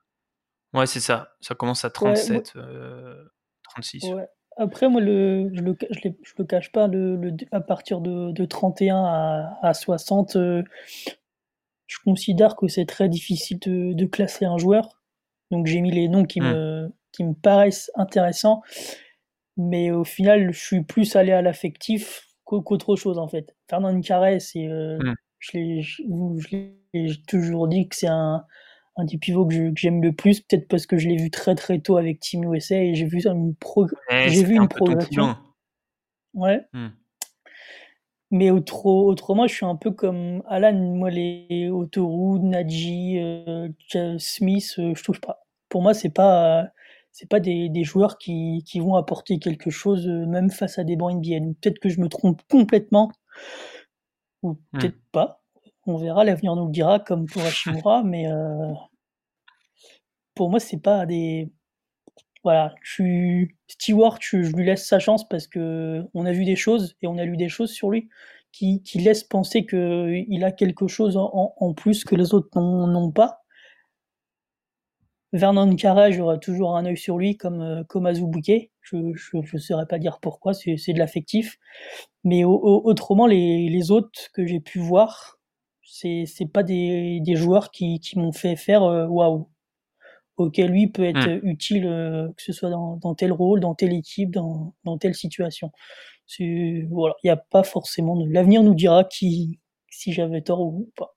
[0.72, 1.32] Ouais, c'est ça.
[1.40, 2.54] Ça commence à 37,
[3.64, 4.04] 36.
[4.04, 4.24] Euh,
[4.56, 8.96] Après, moi, le, je, le, je, le cache pas, le, à partir de, de 31
[8.96, 15.00] à, à 60, je considère que c'est très difficile de, de, classer un joueur.
[15.50, 16.52] Donc, j'ai mis les noms qui, mmh.
[16.52, 18.62] me, qui me paraissent intéressants.
[19.56, 23.56] Mais au final, je suis plus allé à l'affectif qu'autre chose, en fait.
[23.68, 24.68] Fernand Carré, c'est.
[24.68, 25.58] Mmh je
[26.92, 28.44] l'ai toujours dit que c'est un,
[28.98, 31.78] un des pivots que j'aime le plus, peut-être parce que je l'ai vu très très
[31.78, 33.54] tôt avec Team USA et j'ai vu une,
[34.26, 35.36] j'ai vu une progression.
[36.34, 36.60] Ouais.
[36.72, 36.88] Mmh.
[38.30, 40.74] Mais autrement, je suis un peu comme Alan.
[40.74, 43.68] Moi, les Autoroutes, Nadji, euh,
[44.18, 45.46] Smith, euh, je touche pas.
[45.70, 46.68] Pour moi, c'est pas,
[47.10, 50.96] c'est pas des, des joueurs qui, qui, vont apporter quelque chose, même face à des
[50.96, 51.54] bancs NBA.
[51.60, 53.10] Peut-être que je me trompe complètement,
[54.42, 54.78] ou hmm.
[54.78, 55.42] peut-être pas.
[55.86, 58.26] On verra, l'avenir nous le dira, comme pour Hashimura, mais
[60.34, 61.50] pour moi, c'est pas des.
[62.44, 66.96] Voilà, suis Stewart, je, lui laisse sa chance parce que on a vu des choses
[67.02, 68.08] et on a lu des choses sur lui
[68.52, 73.10] qui, qui laissent penser qu'il a quelque chose en, en, plus que les autres n'ont
[73.10, 73.42] pas.
[75.32, 78.70] Vernon Carré, j'aurai toujours un œil sur lui comme, euh, comme Azubuike.
[78.90, 81.58] Je ne saurais pas dire pourquoi, c'est de l'affectif.
[82.24, 85.38] Mais autrement, les, les autres que j'ai pu voir,
[85.82, 89.48] c'est pas des, des joueurs qui, qui m'ont fait faire euh, waouh
[90.38, 91.46] ok, lui peut être mmh.
[91.46, 95.14] utile, euh, que ce soit dans, dans, tel rôle, dans telle équipe, dans, dans telle
[95.14, 95.72] situation.
[96.38, 98.30] Voilà, il n'y a pas forcément de.
[98.30, 99.58] L'avenir nous dira qui,
[99.90, 101.16] si j'avais tort ou pas.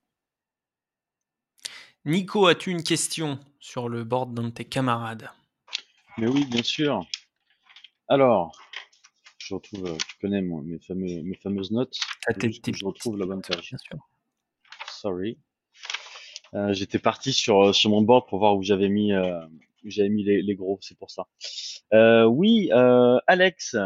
[2.05, 5.29] Nico, as-tu une question sur le board d'un de tes camarades?
[6.17, 7.05] Mais oui, bien sûr.
[8.11, 8.51] Alors,
[9.37, 11.95] je retrouve, euh, tu connais moi, mes, fameux, mes fameuses notes.
[12.27, 13.69] Ah, je retrouve la bonne page.
[13.69, 13.97] Bien sûr.
[14.89, 15.39] Sorry.
[16.53, 19.39] Euh, j'étais parti sur, euh, sur mon board pour voir où j'avais mis, euh,
[19.83, 21.27] les, les gros, c'est pour ça.
[21.93, 22.69] Euh, oui,
[23.27, 23.77] Alex,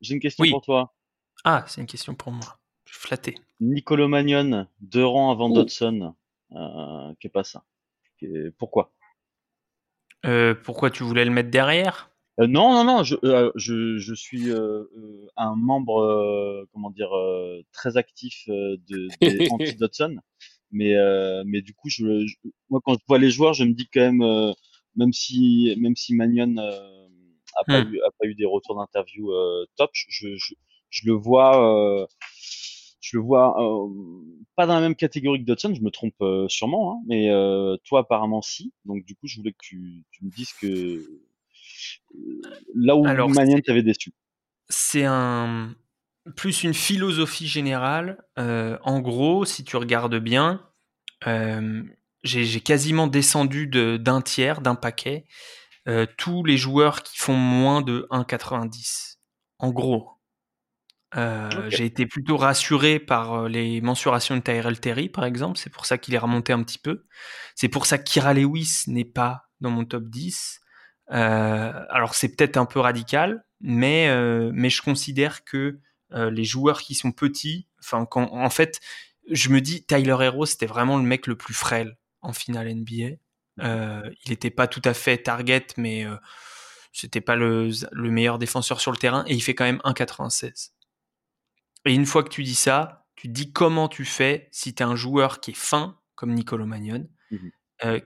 [0.00, 0.94] j'ai une question pour toi.
[1.42, 2.60] Ah, c'est une question pour moi.
[2.84, 3.34] Je suis flatté.
[3.58, 5.54] Nicolo Magnon, deux rangs avant oh.
[5.54, 6.14] Dodson.
[7.18, 7.64] qu'est pas ça
[8.56, 8.92] Pourquoi?
[10.62, 12.15] Pourquoi tu voulais le mettre derrière?
[12.38, 13.16] Non, non, non, je,
[13.56, 14.50] je, je suis
[15.36, 17.10] un membre, comment dire,
[17.72, 20.16] très actif de, des anti-Dodson.
[20.72, 22.04] Mais, euh, mais du coup, je,
[22.70, 24.52] moi, quand je vois les joueurs, je me dis quand même, euh,
[24.96, 27.06] même si, même si Magnon euh,
[27.56, 27.94] a, pas hmm.
[27.94, 29.30] eu, a pas eu des retours d'interview
[29.76, 30.54] top, je, je,
[30.90, 32.06] je, le vois,
[33.00, 33.54] je le vois
[34.56, 35.74] pas dans la même catégorie que Dodson.
[35.74, 37.30] Je me trompe sûrement, hein, mais
[37.84, 38.72] toi apparemment si.
[38.84, 41.02] Donc du coup, je voulais que tu, tu me dises que
[42.74, 44.12] là où Magnon t'avait déçu.
[44.68, 45.74] C'est un
[46.34, 48.18] plus une philosophie générale.
[48.38, 50.62] Euh, en gros, si tu regardes bien,
[51.26, 51.82] euh,
[52.24, 55.26] j'ai quasiment descendu d'un tiers, d'un paquet,
[55.86, 59.18] euh, tous les joueurs qui font moins de 1,90.
[59.58, 60.10] En gros.
[61.68, 65.58] J'ai été plutôt rassuré par les mensurations de Tyrell Terry, par exemple.
[65.58, 67.06] C'est pour ça qu'il est remonté un petit peu.
[67.54, 70.60] C'est pour ça qu'Ira Lewis n'est pas dans mon top 10.
[71.08, 74.08] Alors c'est peut-être un peu radical, mais,
[74.52, 75.80] mais je considère que
[76.12, 77.66] euh, les joueurs qui sont petits.
[77.80, 78.80] Enfin, quand, en fait,
[79.30, 83.16] je me dis, Tyler Hero, c'était vraiment le mec le plus frêle en finale NBA.
[83.60, 86.16] Euh, il n'était pas tout à fait target, mais euh,
[86.92, 90.70] c'était pas le, meilleur défenseur sur le terrain et il fait quand même 1,96.
[91.86, 94.86] Et une fois que tu dis ça, tu dis comment tu fais si tu es
[94.86, 97.48] un joueur qui est fin, comme Nicolo Magnon, mmh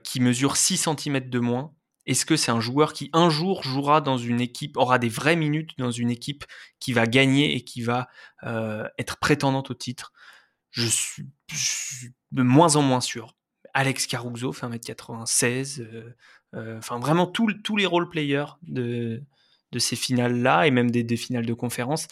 [0.03, 1.73] qui mesure 6 cm de moins
[2.11, 5.37] est-ce que c'est un joueur qui un jour jouera dans une équipe, aura des vraies
[5.37, 6.43] minutes dans une équipe
[6.79, 8.09] qui va gagner et qui va
[8.43, 10.11] euh, être prétendante au titre?
[10.71, 11.23] Je suis,
[12.31, 13.35] de moins en moins sûr.
[13.73, 15.81] Alex Caruso fait 1m96.
[15.81, 16.15] Euh,
[16.53, 19.23] euh, enfin, vraiment, tous les role players de,
[19.71, 22.07] de ces finales-là, et même des, finales de conférence,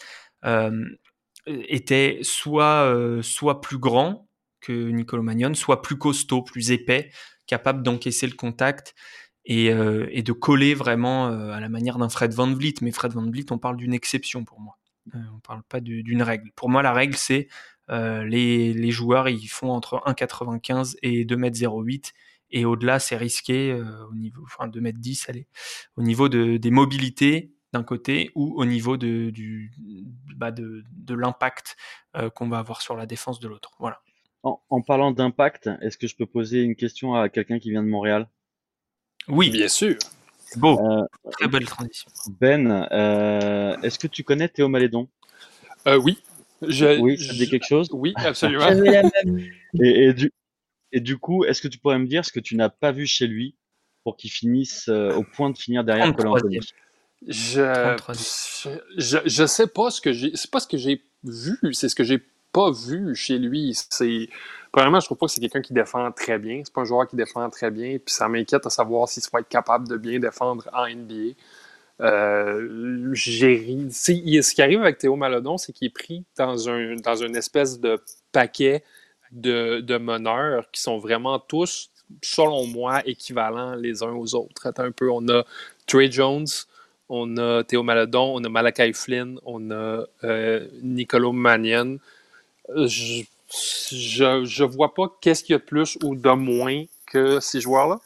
[1.46, 4.28] étaient soit, soit plus grands
[4.62, 7.10] que Nicolo Magnon, soit plus costaud, plus épais,
[7.46, 8.94] capable d'encaisser le contact
[9.50, 12.74] euh, et, de coller vraiment euh, à la manière d'un Fred Van Vliet.
[12.82, 14.78] Mais Fred Van Vliet, on parle d'une exception pour moi.
[15.14, 16.50] Euh, on parle pas d'une règle.
[16.54, 17.48] Pour moi, la règle, c'est
[17.88, 22.12] les, les, joueurs, ils font entre 1,95 et 2,08
[22.52, 23.74] et au-delà, c'est risqué
[24.08, 25.48] au niveau, enfin 2,10 allez,
[25.96, 29.32] au niveau de, des mobilités d'un côté ou au niveau de,
[30.36, 30.54] bah
[31.08, 31.76] l'impact
[32.36, 33.72] qu'on va avoir sur la défense de l'autre.
[33.80, 34.00] Voilà.
[34.44, 37.88] En parlant d'impact, est-ce que je peux poser une question à quelqu'un qui vient de
[37.88, 38.28] Montréal?
[39.28, 39.96] Oui, bien sûr.
[40.56, 40.80] Beau.
[40.80, 42.10] Euh, Très belle transition.
[42.40, 45.08] Ben, euh, est-ce que tu connais Théo Malédon?
[45.86, 46.18] Euh, Oui.
[46.62, 47.88] Je, oui, ça te dit quelque chose?
[47.92, 48.68] Oui, absolument.
[49.80, 50.30] et, et, du,
[50.92, 53.06] et du coup, est-ce que tu pourrais me dire ce que tu n'as pas vu
[53.06, 53.54] chez lui
[54.04, 56.32] pour qu'il finisse au point de finir derrière Colin
[57.26, 57.96] je,
[58.96, 61.94] je, je sais pas ce que j'ai c'est pas ce que j'ai vu c'est ce
[61.94, 64.28] que j'ai pas vu chez lui c'est
[64.72, 66.62] Premièrement, je trouve pas que c'est quelqu'un qui défend très bien.
[66.64, 67.98] C'est pas un joueur qui défend très bien.
[67.98, 71.34] Puis ça m'inquiète à savoir s'il va être capable de bien défendre en NBA.
[72.00, 77.80] Euh, ce qui arrive avec Théo Maladon, c'est qu'il est pris dans un une espèce
[77.80, 78.00] de
[78.32, 78.84] paquet
[79.32, 81.90] de, meneurs qui sont vraiment tous,
[82.22, 84.72] selon moi, équivalents les uns aux autres.
[84.78, 85.44] Un peu, on a
[85.86, 86.46] Trey Jones,
[87.08, 91.98] on a Théo Maladon, on a Malakai Flynn, on a euh, Nicolo Mannion.
[92.76, 97.40] Je, je ne vois pas qu'est-ce qu'il y a de plus ou de moins que
[97.40, 98.00] ces joueurs-là.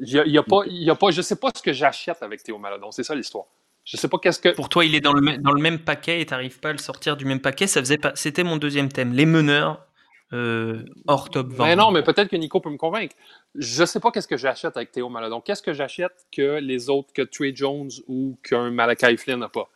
[0.00, 1.72] Il y a, y a pas, il y a pas, je sais pas ce que
[1.72, 2.90] j'achète avec Théo Maladon.
[2.92, 3.46] C'est ça l'histoire.
[3.84, 4.50] Je sais pas qu'est-ce que.
[4.50, 6.78] Pour toi, il est dans le, dans le même paquet et t'arrives pas à le
[6.78, 7.66] sortir du même paquet?
[7.66, 8.12] Ça faisait pas.
[8.14, 9.12] C'était mon deuxième thème.
[9.12, 9.86] Les meneurs
[10.34, 11.64] euh, hors top 20.
[11.64, 13.16] Mais non, mais peut-être que Nico peut me convaincre.
[13.54, 15.40] Je sais pas qu'est-ce que j'achète avec Théo Maladon.
[15.40, 19.70] Qu'est-ce que j'achète que les autres, que Trey Jones ou qu'un Malakai Flynn n'a pas?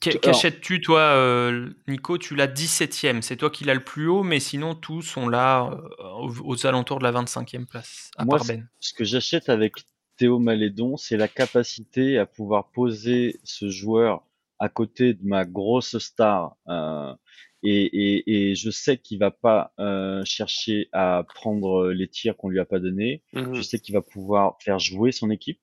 [0.00, 2.18] Qu'achètes-tu, toi, euh, Nico?
[2.18, 3.22] Tu l'as 17e.
[3.22, 5.70] C'est toi qui l'as le plus haut, mais sinon, tous sont là
[6.00, 8.68] euh, aux, alentours de la 25e place, à Moi, part Ben.
[8.80, 9.72] Ce que j'achète avec
[10.16, 14.22] Théo Malédon, c'est la capacité à pouvoir poser ce joueur
[14.58, 16.56] à côté de ma grosse star.
[16.68, 17.14] Euh,
[17.62, 22.48] et, et, et, je sais qu'il va pas euh, chercher à prendre les tirs qu'on
[22.48, 23.22] lui a pas donnés.
[23.32, 23.54] Mhm.
[23.54, 25.60] Je sais qu'il va pouvoir faire jouer son équipe.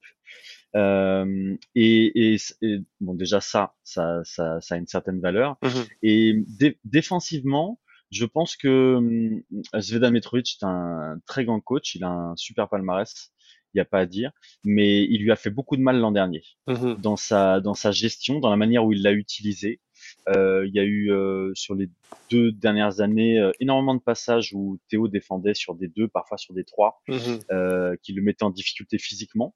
[0.76, 5.58] Euh, et, et, et, bon, déjà ça, ça, ça, ça a une certaine valeur.
[5.64, 5.84] Mhm.
[6.02, 7.80] Et dé- défensivement,
[8.12, 9.42] je pense que hum,
[9.80, 11.96] Zvedan Mitrovic est un très grand coach.
[11.96, 13.32] Il a un super palmarès,
[13.74, 14.32] il n'y a pas à dire.
[14.64, 16.96] Mais il lui a fait beaucoup de mal l'an dernier Mhm.
[17.02, 19.80] dans sa dans sa gestion, dans la manière où il l'a utilisé.
[20.28, 21.88] Euh, il y a eu euh, sur les
[22.30, 26.54] deux dernières années euh, énormément de passages où Théo défendait sur des deux, parfois sur
[26.54, 27.98] des trois, Mhm.
[28.02, 29.56] qui le mettaient en difficulté physiquement.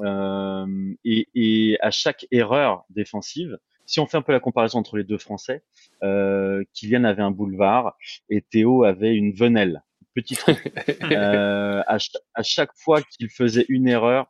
[0.00, 0.66] Euh,
[1.04, 5.04] et, et à chaque erreur défensive, si on fait un peu la comparaison entre les
[5.04, 5.62] deux Français,
[6.02, 7.96] euh, Kylian avait un boulevard
[8.28, 9.82] et Théo avait une venelle,
[10.14, 10.52] petit trou.
[11.12, 14.26] Euh, à, ch- à chaque fois qu'il faisait une erreur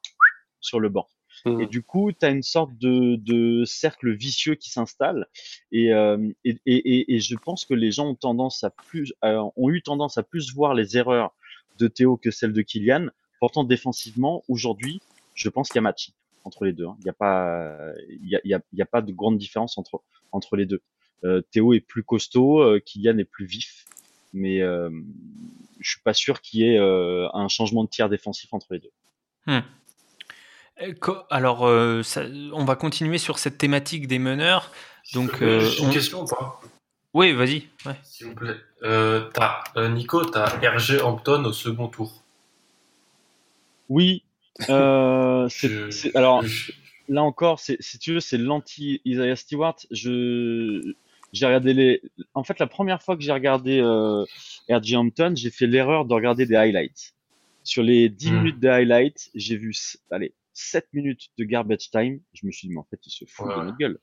[0.61, 1.09] sur le banc.
[1.45, 1.61] Mhm.
[1.63, 5.27] Et du coup, tu as une sorte de, de cercle vicieux qui s'installe.
[5.73, 9.13] Et, euh, et, et, et- et je pense que les gens ont tendance à plus,
[9.25, 11.35] euh, ont eu tendance à plus voir les erreurs
[11.79, 13.09] de Théo que celles de Kylian.
[13.41, 15.01] Pourtant, défensivement, aujourd'hui,
[15.39, 16.11] je pense qu'il y a match
[16.45, 16.87] entre les deux.
[16.87, 16.97] hein.
[17.01, 17.77] Il n'y a pas,
[18.09, 20.57] il y a, il y a, il y a pas de grande différence entre entre
[20.57, 20.83] les deux.
[21.25, 23.85] Euh, Théo est plus costaud, euh, Kylian est plus vif,
[24.33, 24.91] mais euh,
[25.81, 28.79] je suis pas sûr qu'il y ait euh, un changement de tiers défensif entre les
[28.81, 28.93] deux.
[29.47, 29.61] Hmm.
[31.31, 34.71] Alors, euh, ça- on va continuer sur cette thématique des meneurs.
[35.13, 36.61] Donc, euh, Juste une on- question ou pas
[37.15, 37.67] Oui, vas-y.
[37.85, 37.97] Ouais.
[38.05, 38.55] S'il vous plaît.
[38.85, 42.23] Euh, t'as, euh, Nico, t'as RG Hampton au second tour.
[43.89, 44.23] Oui,
[44.69, 46.43] euh, c'est, Je- c'est- alors
[47.09, 49.77] là encore, c'est, si tu veux, c'est l'anti Isaiah Stewart.
[49.91, 50.95] Je,
[51.33, 52.03] j'ai regardé les,
[52.35, 54.25] en fait, la première fois que j'ai regardé euh,
[54.69, 57.15] RG Hampton, j'ai fait l'erreur de regarder des highlights.
[57.65, 58.37] Sur les 10 Hmm.
[58.37, 59.75] minutes de highlights, j'ai vu,
[60.11, 62.21] allez, 7 minutes de garbage time.
[62.33, 63.99] Je me suis dit, mais en fait, il se fout Ouais, de notre gueule.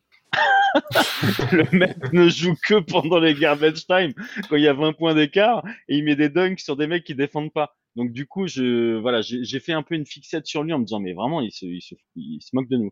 [1.52, 4.14] le mec ne joue que pendant les garbage time,
[4.50, 7.04] quand il y a 20 points d'écart, et il met des dunks sur des mecs
[7.04, 7.76] qui défendent pas.
[7.96, 10.80] Donc du coup, je voilà, j'ai j'ai fait un peu une fixette sur lui en
[10.80, 12.92] me disant mais vraiment il se il se, il se moque de nous.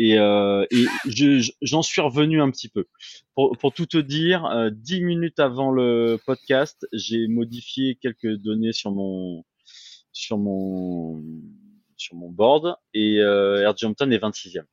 [0.00, 2.86] Et, euh, et je- je- j'en suis revenu un petit peu.
[3.34, 8.72] Pour, pour tout te dire, euh, dix minutes avant le podcast, j'ai modifié quelques données
[8.72, 9.44] sur mon
[10.12, 11.22] sur mon
[11.96, 14.64] sur mon board et euh, Hampton est 26e.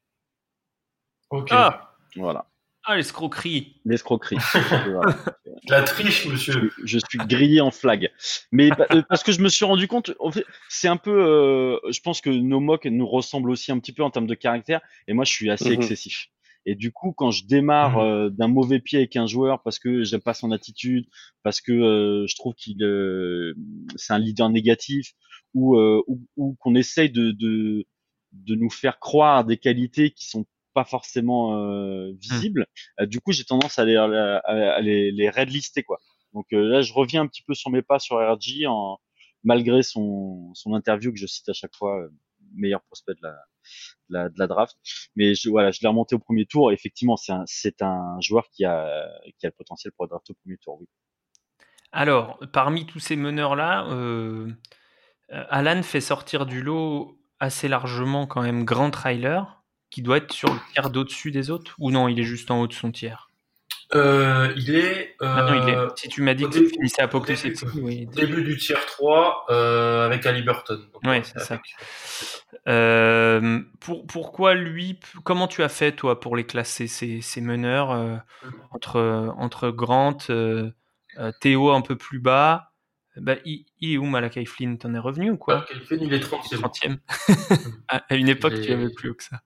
[1.31, 1.47] Ok.
[1.51, 2.47] Ah, Voilà,
[2.85, 3.81] ah l'escroquerie.
[3.85, 4.37] l'escroquerie.
[5.69, 6.71] La triche, monsieur.
[6.77, 8.11] je, je suis grillé en flag.
[8.51, 11.79] Mais euh, parce que je me suis rendu compte, en fait, c'est un peu, euh,
[11.91, 14.81] je pense que nos mocks nous ressemblent aussi un petit peu en termes de caractère.
[15.07, 15.75] Et moi, je suis assez Mhm.
[15.81, 16.27] excessif.
[16.67, 18.03] Et du coup, quand je démarre Mhm.
[18.03, 21.05] euh, d'un mauvais pied avec un joueur parce que j'aime pas son attitude,
[21.43, 23.53] parce que euh, je trouve qu'il euh,
[23.95, 25.13] c'est un leader négatif,
[25.53, 27.85] ou euh, ou, ou qu'on essaye de, de
[28.33, 30.45] de nous faire croire des qualités qui sont
[30.75, 32.67] pas forcément euh, visibles.
[32.99, 34.37] Euh, du coup, j'ai tendance à les, à,
[34.77, 35.97] à les, les red lister quoi.
[36.33, 38.99] Donc euh, là, je reviens un petit peu sur mes pas sur en
[39.43, 42.09] malgré son son interview que je cite à chaque fois, euh,
[42.55, 43.35] meilleur prospect de la,
[44.09, 44.75] de la de la draft.
[45.15, 46.71] Mais je voilà, je l'ai remonté au premier tour.
[46.71, 49.09] Effectivement, c'est un c'est un joueur qui a
[49.39, 50.77] qui a le potentiel pour être drafté au premier tour.
[50.79, 50.87] Oui.
[51.91, 54.51] Alors, parmi tous ces meneurs-là, euh,
[55.29, 60.53] Alan fait sortir du lot assez largement quand même Grand Trailer, qui doit être sur
[60.53, 63.29] le tiers d'au-dessus des autres, ou non, il est juste en haut de son tiers?
[63.93, 65.15] Euh, il est.
[65.21, 65.77] Euh, Ah non, il est.
[65.95, 68.07] Si tu m'as dit que tu début- finissais à au début- oui.
[68.07, 70.79] Début du tier 3 euh, avec Ali Burton.
[70.91, 71.61] Donc, Ouais, euh, c'est ça.
[72.67, 77.91] Euh, pour, pourquoi lui Comment tu as fait toi pour les classer ces, ces meneurs
[77.91, 78.15] euh,
[78.71, 80.17] entre entre Grant,
[81.41, 82.71] Théo un peu plus bas?
[83.17, 84.77] Bah, il, il est où Malakai Flynn?
[84.77, 85.59] T'en es revenu ou quoi?
[85.59, 86.59] Ouais, Kelvin, il est 30e.
[86.59, 86.97] 30e.
[87.87, 89.41] à, une époque, Et- tu avais plus haut que ça.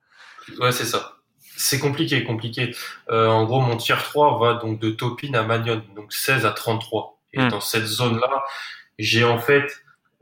[0.60, 1.18] Ouais, c'est ça.
[1.58, 2.74] C'est compliqué, compliqué.
[3.10, 6.52] Euh, en gros, mon tier 3 va donc de Topin à Magnon, donc 16 à
[6.52, 7.20] 33.
[7.34, 7.50] Et Hmm.
[7.50, 8.44] dans cette zone-là,
[8.98, 9.68] j'ai en fait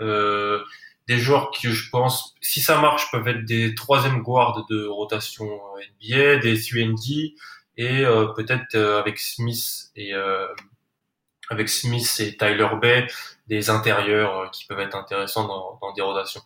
[0.02, 0.64] euh,
[1.08, 5.48] des joueurs qui, je pense, si ça marche, peuvent être des troisième guards de rotation
[6.02, 6.98] NBA, des UND,
[7.78, 10.48] et euh, peut-être euh, avec Smith et euh,
[11.50, 13.08] avec Smith et Tyler Bay,
[13.48, 16.42] des intérieurs qui peuvent être intéressants dans, dans des rotations.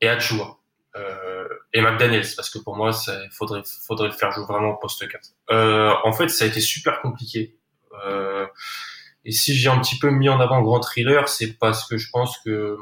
[0.00, 0.58] et Achua.
[0.96, 4.76] Euh, et McDaniels, parce que pour moi, il faudrait, faudrait le faire jouer vraiment au
[4.76, 5.30] poste 4.
[5.50, 7.56] Euh, en fait, ça a été super compliqué.
[8.06, 8.46] Euh,
[9.24, 12.08] et si j'ai un petit peu mis en avant Grand Thriller, c'est parce que je
[12.10, 12.76] pense que,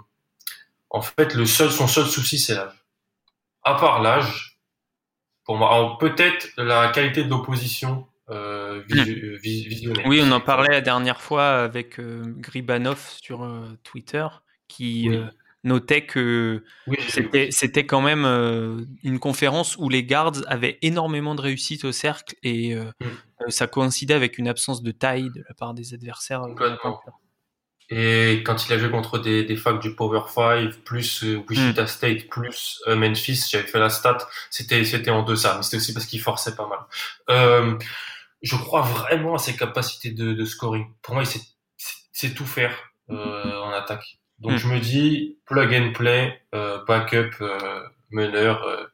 [0.90, 2.84] en fait, le seul, son seul souci, c'est l'âge.
[3.64, 4.61] À part l'âge,
[5.44, 10.09] pour moi, peut-être la qualité de l'opposition euh, hmm.
[10.09, 14.26] Oui, on en parlait la dernière fois avec euh, Gribanov sur euh, Twitter,
[14.68, 15.09] qui
[15.66, 16.64] notait que
[17.50, 18.24] c'était quand même
[19.02, 23.48] une conférence où les guards avaient énormément de réussite au cercle et hmm.
[23.48, 26.42] ça coïncidait avec une absence de taille de la part des adversaires.
[27.88, 31.86] Et quand il a joué contre des, des facs du Power 5, plus Wichita hmm.
[31.86, 34.18] State, plus Memphis, j'avais fait la stat,
[34.50, 36.80] c'était c'était en deçà, mais c'était aussi parce qu'il forçait pas mal.
[37.30, 37.78] Euh,
[38.42, 40.86] je crois vraiment à ses capacités de, de scoring.
[41.02, 41.40] Pour moi, il
[42.12, 42.74] sait, tout faire
[43.10, 44.18] euh, en attaque.
[44.39, 44.57] Donc hmm.
[44.57, 47.80] je me dis plug and play, euh, backup, euh,
[48.11, 48.62] meneur.
[48.64, 48.84] Euh,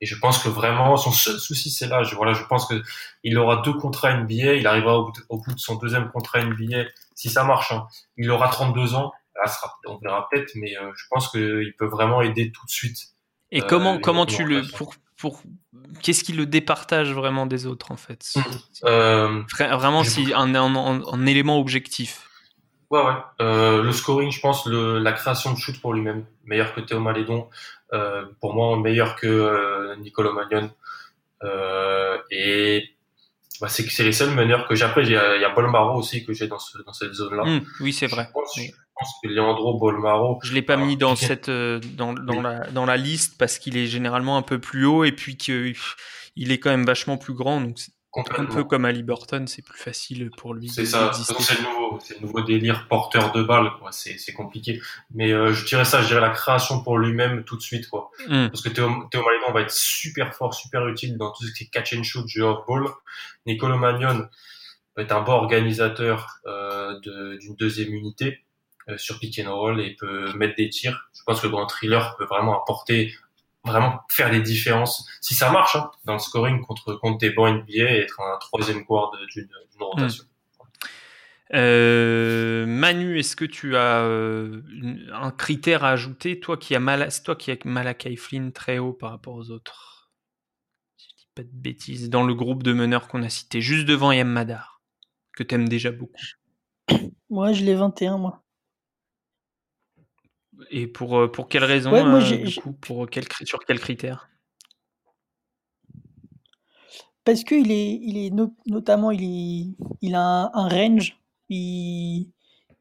[0.00, 2.02] et je pense que vraiment son seul souci c'est là.
[2.02, 2.82] Je, voilà, je pense que
[3.22, 4.54] il aura deux contrats NBA.
[4.54, 6.84] Il arrivera au, bout de son deuxième contrat NBA
[7.14, 7.72] si ça marche.
[7.72, 7.86] Hein.
[8.16, 9.12] Il aura 32 ans.
[9.34, 12.70] Là, sera, on verra peut-être, mais euh, je pense qu'il peut vraiment aider tout de
[12.70, 12.98] suite.
[13.50, 15.42] Et comment comment tu le pour pour
[16.02, 18.26] qu'est-ce qui le départage vraiment des autres en fait?
[18.34, 18.40] Mmh.
[18.84, 22.28] euh, Vraiment, si un, un, élément objectif.
[22.90, 23.14] Ouais, ouais.
[23.40, 27.00] Euh, le scoring, je pense, le, la création de shoot pour lui-même, meilleur que Théo
[27.00, 27.48] Malédon,
[27.92, 30.70] euh, pour moi meilleur que euh, Nicolo Magnon.
[31.42, 32.84] Euh, et
[33.60, 34.84] bah, c'est c'est les seuls meneurs que j'ai.
[34.84, 37.14] Après, il y a, y a Paul Maro aussi que j'ai dans, ce, dans cette
[37.14, 37.44] zone-là.
[37.44, 38.28] Mmh, oui, c'est vrai
[38.98, 40.38] pense que Leandro Bolmaro.
[40.42, 43.86] Je l'ai pas mis dans cette dans, dans la dans la liste parce qu'il est
[43.86, 45.76] généralement un peu plus haut et puis qu'il
[46.34, 47.78] il est quand même vachement plus grand donc
[48.16, 50.68] un peu comme Ali Burton, c'est plus facile pour lui.
[50.68, 53.90] C'est ça, c'est le nouveau, le nouveau délire porteur de balle, quoi.
[53.92, 54.80] C'est, compliqué.
[55.14, 58.10] Mais euh, je dirais ça, je dirais la création pour lui-même tout de suite, quoi.
[58.28, 58.48] Hmm.
[58.48, 61.64] Parce que Théo, Théo Malédon va être super fort, super utile dans tout ce qui
[61.64, 62.84] est catch and shoot, jeu off ball.
[63.46, 64.28] Nicolo Magnon
[64.96, 68.42] va être un bon organisateur euh, d'une deuxième unité.
[68.88, 71.10] Euh, sur pick and roll et peut mettre des tirs.
[71.12, 73.12] Je pense que le grand thriller peut vraiment apporter,
[73.66, 75.06] vraiment faire des différences.
[75.20, 78.38] Si ça marche hein, dans le scoring contre contre tes bons NBA et être un
[78.38, 79.48] troisième quart d'une
[79.80, 80.24] rotation.
[81.54, 84.62] Euh, Manu, est-ce que tu as euh,
[85.12, 89.10] un critère à ajouter, toi qui as toi qui as Malakai Flynn très haut par
[89.10, 90.10] rapport aux autres
[90.96, 93.86] Si je dis pas de bêtises, dans le groupe de meneurs qu'on a cité, juste
[93.86, 94.80] devant Yam Madar,
[95.36, 96.20] que t'aimes déjà beaucoup.
[97.30, 98.42] Moi, je l'ai 21, moi.
[100.70, 104.28] Et pour, euh, pour quelle raison euh, du coup, pour quel, Sur quels critères
[107.24, 108.32] Parce qu'il est, il est
[108.66, 112.30] notamment, il, est, il a un, range, il,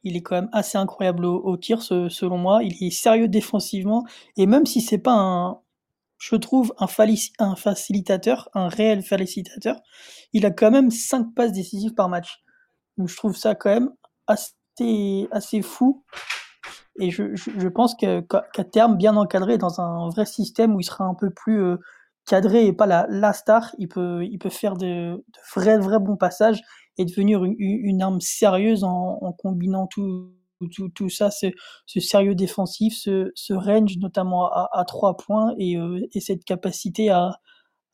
[0.03, 2.63] il, est quand même assez incroyable au, tir, selon moi.
[2.63, 4.05] Il est sérieux défensivement,
[4.37, 5.59] et même si c'est pas un,
[6.17, 6.87] je trouve, un,
[7.39, 9.81] un facilitateur, un réel facilitateur,
[10.33, 12.43] il a quand même 5 passes décisives par match.
[12.97, 13.89] Donc je trouve ça quand même
[14.27, 16.05] assez, assez fou
[16.99, 21.05] et je, je, pense qu'à terme, bien encadré dans un vrai système où il sera
[21.05, 21.77] un peu plus euh,
[22.25, 25.99] cadré et pas la, la star, il peut, il peut faire de, de vrais, vrais
[25.99, 26.61] bons passages
[26.97, 30.31] et devenir une, une arme sérieuse en, combinant tout,
[30.73, 31.47] tout, tout, ça, ce,
[31.85, 36.45] ce sérieux défensif, ce, ce range notamment à, à trois points et, euh, et cette
[36.45, 37.31] capacité à,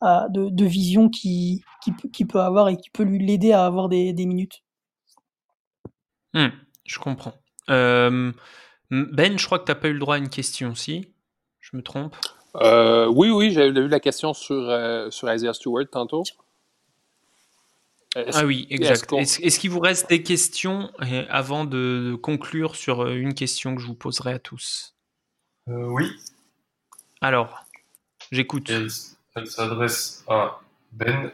[0.00, 3.66] à de, de, vision qui, qui, qui, peut avoir et qui peut lui l'aider à
[3.66, 4.62] avoir des, des minutes.
[6.34, 6.48] Mmh,
[6.86, 7.34] je comprends.
[8.92, 11.08] Ben, je crois que tu n'as pas eu le droit à une question aussi.
[11.60, 12.14] Je me trompe?
[12.56, 16.24] Euh, Oui, oui, j'avais eu la question sur, euh, sur Isaiah Stewart tantôt.
[18.14, 19.10] Ah oui, exact.
[19.14, 23.86] Est-ce qu'il vous reste des questions euh, avant de, conclure sur une question que je
[23.86, 24.94] vous poserai à tous?
[25.66, 26.10] Oui.
[27.22, 27.64] Alors,
[28.30, 28.68] j'écoute.
[28.68, 30.60] Elle, s'adresse à
[30.92, 31.32] Ben.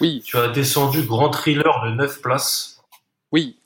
[0.00, 0.22] Oui.
[0.24, 2.82] Tu as descendu grand thriller de 9 places.
[3.30, 3.59] Oui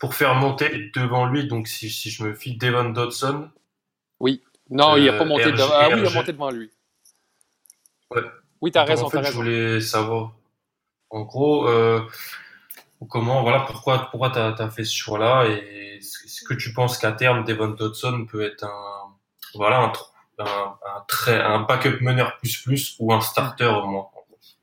[0.00, 3.50] pour faire monter devant lui, donc si, si je me fie Devon Dodson.
[4.18, 4.42] Oui.
[4.70, 5.68] Non, il n'a pas monté devant.
[5.72, 6.70] Ah oui, il a monté devant lui.
[8.10, 8.22] Ouais.
[8.62, 9.06] Oui, tu as raison.
[9.06, 9.30] En fait, raison.
[9.30, 10.32] je voulais savoir,
[11.10, 12.00] en gros, euh,
[13.08, 17.12] comment, voilà, pourquoi, pourquoi tu as, fait ce choix-là et est-ce que tu penses qu'à
[17.12, 19.16] terme, Devon Dodson peut être un,
[19.54, 19.92] voilà, un,
[20.38, 24.08] un, un, très, un backup meneur plus plus ou un starter au moins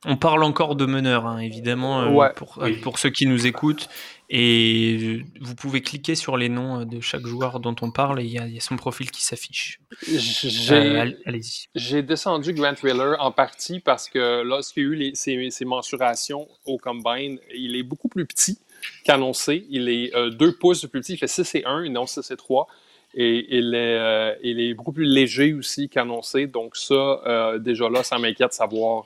[0.05, 3.89] on parle encore de meneur, hein, évidemment, euh, pour, pour, ceux qui nous écoutent.
[4.29, 8.31] Et vous pouvez cliquer sur les noms de chaque joueur dont on parle et il
[8.31, 9.79] y, a son profil qui s'affiche.
[10.09, 11.67] Euh, allez-y.
[11.75, 16.45] J'ai descendu Grant Wheeler en partie parce que lorsqu'il y a eu les, ses, mensurations
[16.65, 18.59] au combine, il est beaucoup plus petit
[19.05, 19.65] qu'annoncé.
[19.69, 22.05] Il est 2 euh, pouces de plus petit, il fait 6 et 1, et non
[22.05, 22.67] 6 et 3.
[23.13, 26.47] Et il est, euh, il est beaucoup plus léger aussi qu'annoncé.
[26.47, 26.93] Donc ça,
[27.25, 29.05] euh, déjà là, ça m'inquiète de savoir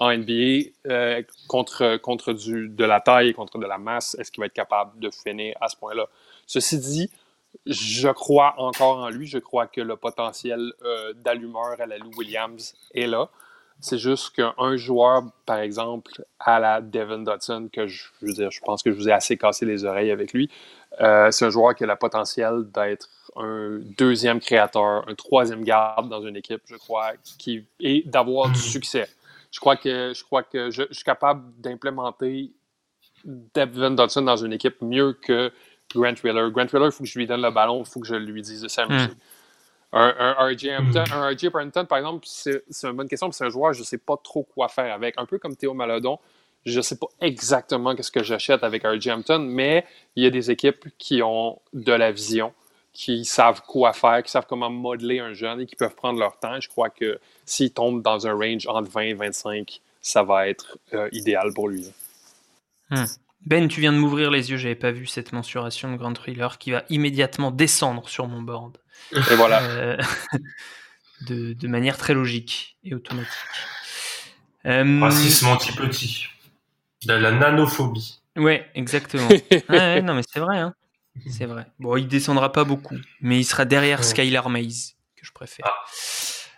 [0.00, 4.40] en NBA euh, contre, contre du, de la taille, contre de la masse, est-ce qu'il
[4.40, 6.06] va être capable de finir à ce point-là?
[6.46, 7.10] Ceci dit,
[7.66, 9.26] je crois encore en lui.
[9.26, 10.72] Je crois que le potentiel
[11.16, 13.28] d'allumeur à la Lou Williams est là.
[13.80, 18.50] C'est juste qu'un joueur, par exemple, à la Devin Dotson, que je, je, veux dire,
[18.50, 20.50] je pense que je vous ai assez cassé les oreilles avec lui,
[21.00, 26.08] euh, c'est un joueur qui a le potentiel d'être un deuxième créateur, un troisième garde
[26.08, 28.62] dans une équipe, je crois, qui, et d'avoir du hmm.
[28.62, 29.08] succès.
[29.50, 32.52] Je crois que je, crois que je, suis capable d'implémenter
[33.24, 35.52] Devin Dodson dans une équipe mieux que
[35.94, 36.50] Grant Wheeler.
[36.52, 38.42] Grant Wheeler, il faut que je lui donne le ballon, il faut que je lui
[38.42, 39.06] dise de s'amuser.
[39.06, 39.14] Hmm.
[39.92, 43.84] Un, un, RJ Hampton, par exemple, c'est une bonne question, c'est un joueur, je ne
[43.84, 45.16] sais pas trop quoi faire avec.
[45.18, 46.20] Un peu comme Théo Maladon,
[46.64, 49.84] je ne sais pas exactement ce que j'achète avec RJ Hampton, mais
[50.14, 52.52] il y a des équipes qui ont de la vision,
[52.92, 56.38] qui savent quoi faire, qui savent comment modeler un jeune et qui peuvent prendre leur
[56.38, 56.60] temps.
[56.60, 60.78] Je crois que s'il tombe dans un range entre 20 et 25, ça va être
[60.94, 61.86] euh, idéal pour lui.
[62.90, 63.04] Hmm.
[63.46, 66.58] Ben, tu viens de m'ouvrir les yeux, j'avais pas vu cette mensuration de Grand Thriller
[66.58, 68.76] qui va immédiatement descendre sur mon board.
[69.12, 69.62] Et voilà.
[69.62, 69.96] Euh,
[71.26, 73.32] de, manière très logique et automatique.
[74.66, 76.26] Euh, Racisme anti-petit.
[77.06, 78.20] De la nanophobie.
[78.36, 79.28] Ouais, exactement.
[79.70, 80.58] non, mais c'est vrai.
[80.58, 80.74] Hein.
[81.28, 81.66] C'est vrai.
[81.78, 85.66] Bon, il descendra pas beaucoup, mais il sera derrière Skylar Maze, que je préfère.
[85.68, 85.84] Ah.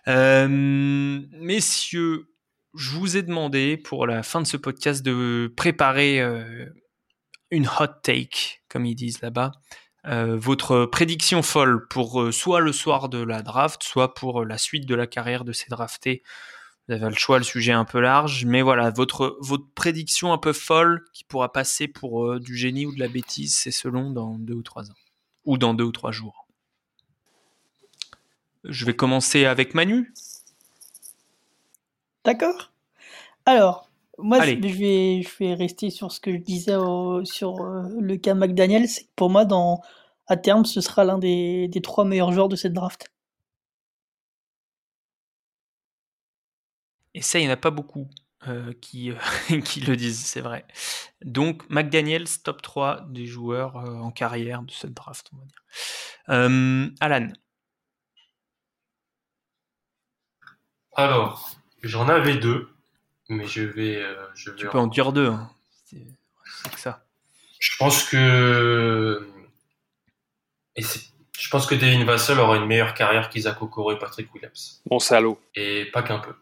[0.08, 2.28] Euh, messieurs,
[2.74, 6.66] je vous ai demandé pour la fin de ce podcast de préparer euh,
[7.50, 9.52] une hot take, comme ils disent là-bas.
[10.06, 14.86] Euh, votre prédiction folle pour soit le soir de la draft, soit pour la suite
[14.86, 16.22] de la carrière de ces draftés
[16.88, 20.32] vous avez le choix, le sujet est un peu large, mais voilà, votre, votre prédiction
[20.32, 23.70] un peu folle qui pourra passer pour euh, du génie ou de la bêtise, c'est
[23.70, 24.96] selon dans deux ou trois ans.
[25.44, 26.48] Ou dans deux ou trois jours.
[28.64, 30.12] Je vais commencer avec Manu.
[32.24, 32.72] D'accord.
[33.46, 36.76] Alors, moi, je vais, je vais rester sur ce que je disais
[37.24, 38.88] sur euh, le cas McDaniel.
[38.88, 39.80] C'est pour moi, dans,
[40.26, 43.11] à terme, ce sera l'un des, des trois meilleurs joueurs de cette draft.
[47.14, 48.08] Et ça, il n'y en a pas beaucoup
[48.48, 49.16] euh, qui, euh,
[49.64, 50.64] qui le disent, c'est vrai.
[51.24, 56.96] Donc, McDaniels, top 3 des joueurs euh, en carrière de cette draft, on va dire.
[57.00, 57.28] Alan.
[60.94, 61.50] Alors,
[61.82, 62.68] j'en avais deux,
[63.28, 64.04] mais je vais.
[64.34, 65.28] je tu peux en dire deux.
[65.28, 65.50] Hein.
[65.84, 67.04] C'est que ça.
[67.60, 69.28] Je pense que.
[70.76, 74.82] Et je pense que Devin Vassell aura une meilleure carrière qu'Isaac Okoro et Patrick Williams.
[74.86, 75.40] Bon salaud.
[75.54, 76.34] Et pas qu'un peu.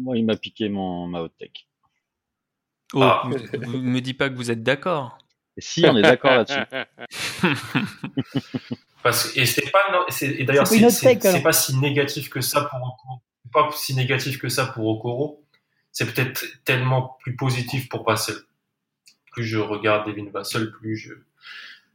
[0.00, 1.50] Moi, il m'a piqué mon, ma hot tech.
[2.92, 3.22] Oh, ah.
[3.26, 5.18] ne me dis pas que vous êtes d'accord.
[5.58, 6.60] Si, on est d'accord là-dessus.
[9.02, 13.22] Parce et c'est pas et d'ailleurs c'est pas si négatif que ça pour Okoro.
[13.52, 15.42] Pas si négatif que ça pour Okoro.
[15.90, 18.36] C'est peut-être tellement plus positif pour Vassel.
[19.32, 21.14] Plus je regarde Devin Vassel, plus je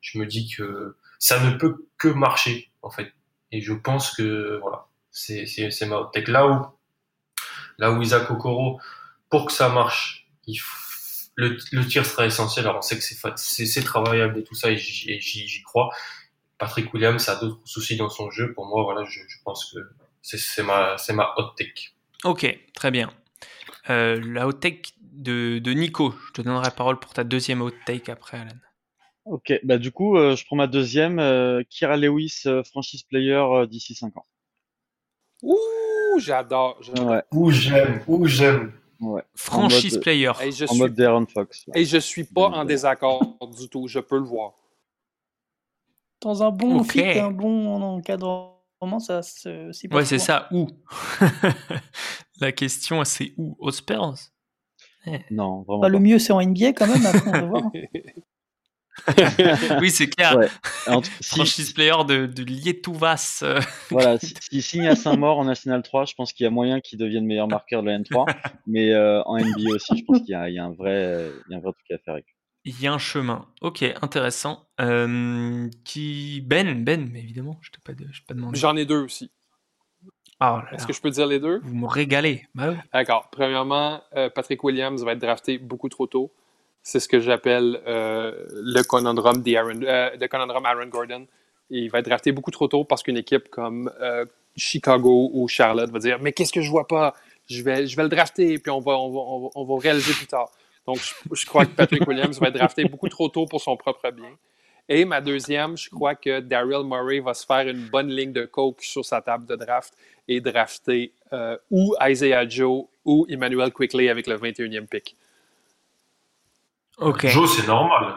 [0.02, 3.14] je me dis que ça ne peut que marcher en fait.
[3.52, 6.66] Et je pense que voilà, c'est c'est ma hot tech là où
[7.78, 8.80] Là où Isaac Okoro,
[9.30, 10.28] pour que ça marche,
[11.36, 12.66] le, tir sera essentiel.
[12.66, 15.90] Alors on sait que c'est travaillable et tout ça, et j'y crois.
[16.58, 18.54] Patrick Williams a d'autres soucis dans son jeu.
[18.54, 19.80] Pour moi, voilà, je, pense que
[20.22, 21.92] c'est ma, ma hot take.
[22.24, 23.12] Ok, très bien.
[23.90, 27.72] Euh, la hot take de, Nico, je te donnerai la parole pour ta deuxième hot
[27.86, 28.58] take après, Alan.
[29.26, 31.20] Ok, bah du coup, euh, je prends ma deuxième.
[31.20, 34.26] Euh, Kira Lewis, franchise player d'ici 5 ans.
[35.42, 35.58] Ouh
[36.18, 36.80] j'adore.
[37.32, 38.72] Ou j'aime, ou j'aime.
[39.36, 40.32] Franchise player.
[40.70, 41.66] en mode Darren Fox.
[41.76, 44.54] Et je suis pas en désaccord du tout, je peux le voir.
[46.22, 50.68] Dans un bon fit, un bon encadrement, ça c'est Ouais, c'est ça, où?
[52.42, 53.56] La question, c'est où?
[53.60, 54.16] Aux Spurs?
[55.08, 55.20] Eh.
[55.30, 55.82] Non, vraiment.
[55.82, 57.64] Bah, le mieux, c'est en NBA quand même, après, on va voir.
[59.82, 60.38] oui, c'est clair.
[61.24, 63.42] Franchise player de, de Lietuvas.
[63.44, 63.62] Euh.
[63.90, 67.00] voilà, s'il signe à Saint-Maur en National 3, je pense qu'il y a moyen qu'il
[67.00, 68.34] devienne meilleur marqueur de la N3.
[68.68, 71.56] mais euh, en NBA aussi, je pense qu'il y, y, a un vrai, il y
[71.56, 72.26] a un vrai truc à faire avec
[72.64, 73.48] Il y a un chemin.
[73.62, 74.68] Ok, intéressant.
[74.82, 77.94] Euh, qui Ben, Ben, mais évidemment, je t'ai pas,
[78.28, 78.58] pas demandé.
[78.58, 79.32] J'en ai deux aussi.
[80.42, 81.62] Oh Est-ce que je peux dire les deux?
[81.64, 82.46] Vous me régalez.
[82.56, 83.30] Bah D'accord.
[83.32, 84.02] Premièrement,
[84.36, 86.34] Patrick Williams va être drafté beaucoup trop tôt.
[86.88, 91.26] C'est ce que j'appelle euh, le conundrum d'Aaron, euh, conundrum Aaron Gordon.
[91.72, 94.24] Il va être drafté beaucoup trop tôt parce qu'une équipe comme euh,
[94.56, 97.16] Chicago ou Charlotte va dire Mais qu'est-ce que je vois pas?
[97.50, 100.52] Je vais, je vais le drafter puis on va, on va, réaliser plus tard.
[100.86, 101.00] Donc,
[101.34, 104.38] je, crois que Patrick Williams va être drafté beaucoup trop tôt pour son propre bien.
[104.88, 108.46] Et ma deuxième, je crois que Daryl Murray va se faire une bonne ligne de
[108.46, 109.96] coke sur sa table de draft
[110.28, 111.14] et drafter
[111.72, 115.16] ou Isaiah Joe ou Emmanuel Quickly avec le 21e pick.
[116.98, 117.28] Ok.
[117.28, 118.16] Joe, c'est normal.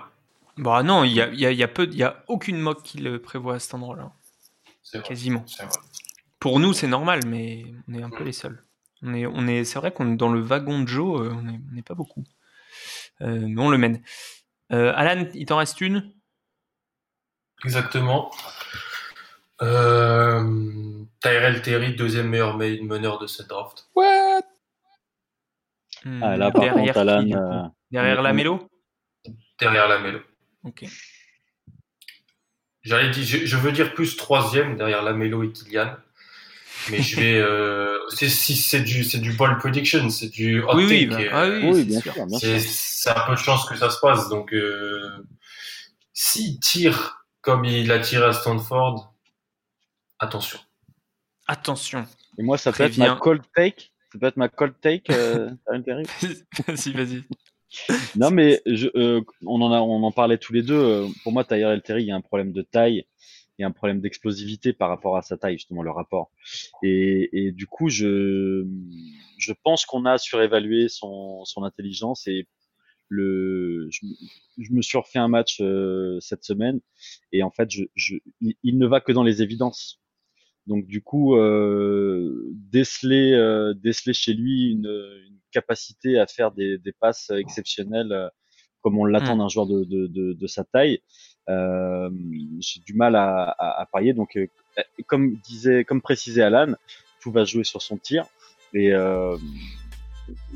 [0.56, 2.82] Bah non, il y a, y a- y a peu, il y a aucune mock
[2.82, 4.12] qui le prévoit à cet endroit-là,
[4.82, 5.44] C'est quasiment.
[5.58, 5.68] vrai.
[6.40, 8.64] Pour nous, c'est normal, mais on est un peu les seuls.
[9.02, 11.42] On est, on est, c'est vrai qu'on est dans le wagon de Joe, euh, on
[11.42, 12.24] n'est on pas beaucoup,
[13.20, 14.02] Euh, mais on le mène.
[14.72, 16.12] Euh, Alan, il t'en reste une?
[17.64, 18.30] Exactement.
[19.62, 23.88] Euh, Tyrell Terry, deuxième meilleur me- meneur de cette draft.
[23.94, 24.42] What?
[26.04, 28.68] Hmm, Ah, là, par derrière contre, Alan, qui, euh, Derrière on- la mélo
[29.60, 30.20] Derrière la Melo.
[30.64, 30.84] Ok.
[32.82, 35.96] J'allais dire, je, je veux dire plus troisième derrière la Melo et Kylian.
[36.90, 37.38] Mais je vais.
[37.48, 41.28] Euh, c'est, si c'est du, c'est du ball prediction, c'est du hot Oui, oui, take.
[41.28, 42.14] bah, ah oui, oui, c'est bien sûr.
[42.40, 44.28] c'est, un peu de chance que ça se passe.
[44.30, 45.26] Donc, euh,
[46.14, 49.12] s'il tire comme il a tiré à Stanford,
[50.18, 50.58] attention.
[51.46, 52.06] Attention.
[52.38, 53.90] Et moi, ça peut être ma cold take.
[54.12, 55.50] Ça peut être ma cold take, euh,
[56.66, 57.22] vas-y, vas-y.
[58.16, 60.74] Non, mais je, euh, on en a, on en parlait tous les deux.
[60.74, 63.04] euh, Pour moi, Tyrell Terry, il y a un problème de taille
[63.58, 66.30] et un problème d'explosivité par rapport à sa taille, justement, le rapport.
[66.82, 68.64] Et, et du coup, je,
[69.36, 72.46] je pense qu'on a surévalué son, son intelligence et
[73.08, 74.06] le, je,
[74.58, 76.80] je me suis refait un match euh, cette semaine
[77.32, 80.00] et en fait, je, je, il, il ne va que dans les évidences.
[80.68, 84.86] Donc du coup, euh, déceler, euh, déceler chez lui une,
[85.26, 88.28] une capacité à faire des, des passes exceptionnelles euh,
[88.82, 89.38] comme on l'attend Mm.
[89.38, 91.00] d'un joueur de, de, de, de sa taille,
[91.48, 92.10] euh,
[92.60, 94.12] j'ai du mal à, à, à parier.
[94.12, 94.38] Donc,
[95.06, 96.74] comme disait, comme précisait Alan,
[97.20, 98.26] tout va jouer sur son tir.
[98.74, 99.36] Et euh,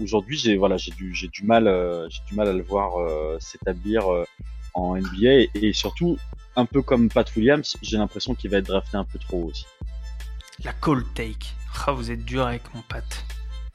[0.01, 1.65] aujourd'hui, j'ai voilà, j'ai du, j'ai du mal,
[2.11, 4.25] j'ai du mal à le voir euh, s'établir euh,
[4.75, 6.19] en NBA et, et surtout
[6.55, 9.47] un peu comme Pat Williams, j'ai l'impression qu'il va être drafté un peu trop haut
[9.47, 9.65] aussi.
[10.65, 11.55] La cold take.
[11.87, 13.05] Ah, vous êtes dur avec mon Pat.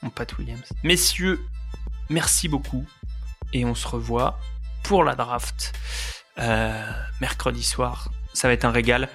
[0.01, 0.71] Mon Pat Williams.
[0.83, 1.39] Messieurs,
[2.09, 2.85] merci beaucoup.
[3.51, 4.39] Et on se revoit
[4.83, 5.73] pour la draft
[6.39, 8.09] euh, mercredi soir.
[8.33, 9.09] Ça va être un régal.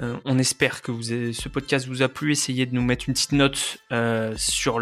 [0.00, 2.32] Euh, on espère que ce podcast vous a plu.
[2.32, 4.78] Essayez de nous mettre une petite note euh, sur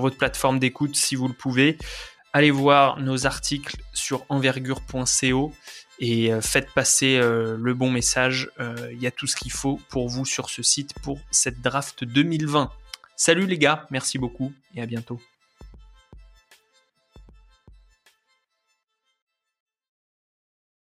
[0.00, 1.78] votre plateforme d'écoute si vous le pouvez.
[2.34, 5.52] Allez voir nos articles sur envergure.co
[6.02, 8.50] et euh, faites passer euh, le bon message.
[8.60, 11.62] Euh, Il y a tout ce qu'il faut pour vous sur ce site pour cette
[11.62, 12.70] draft 2020.
[13.16, 15.20] Salut les gars, merci beaucoup et à bientôt.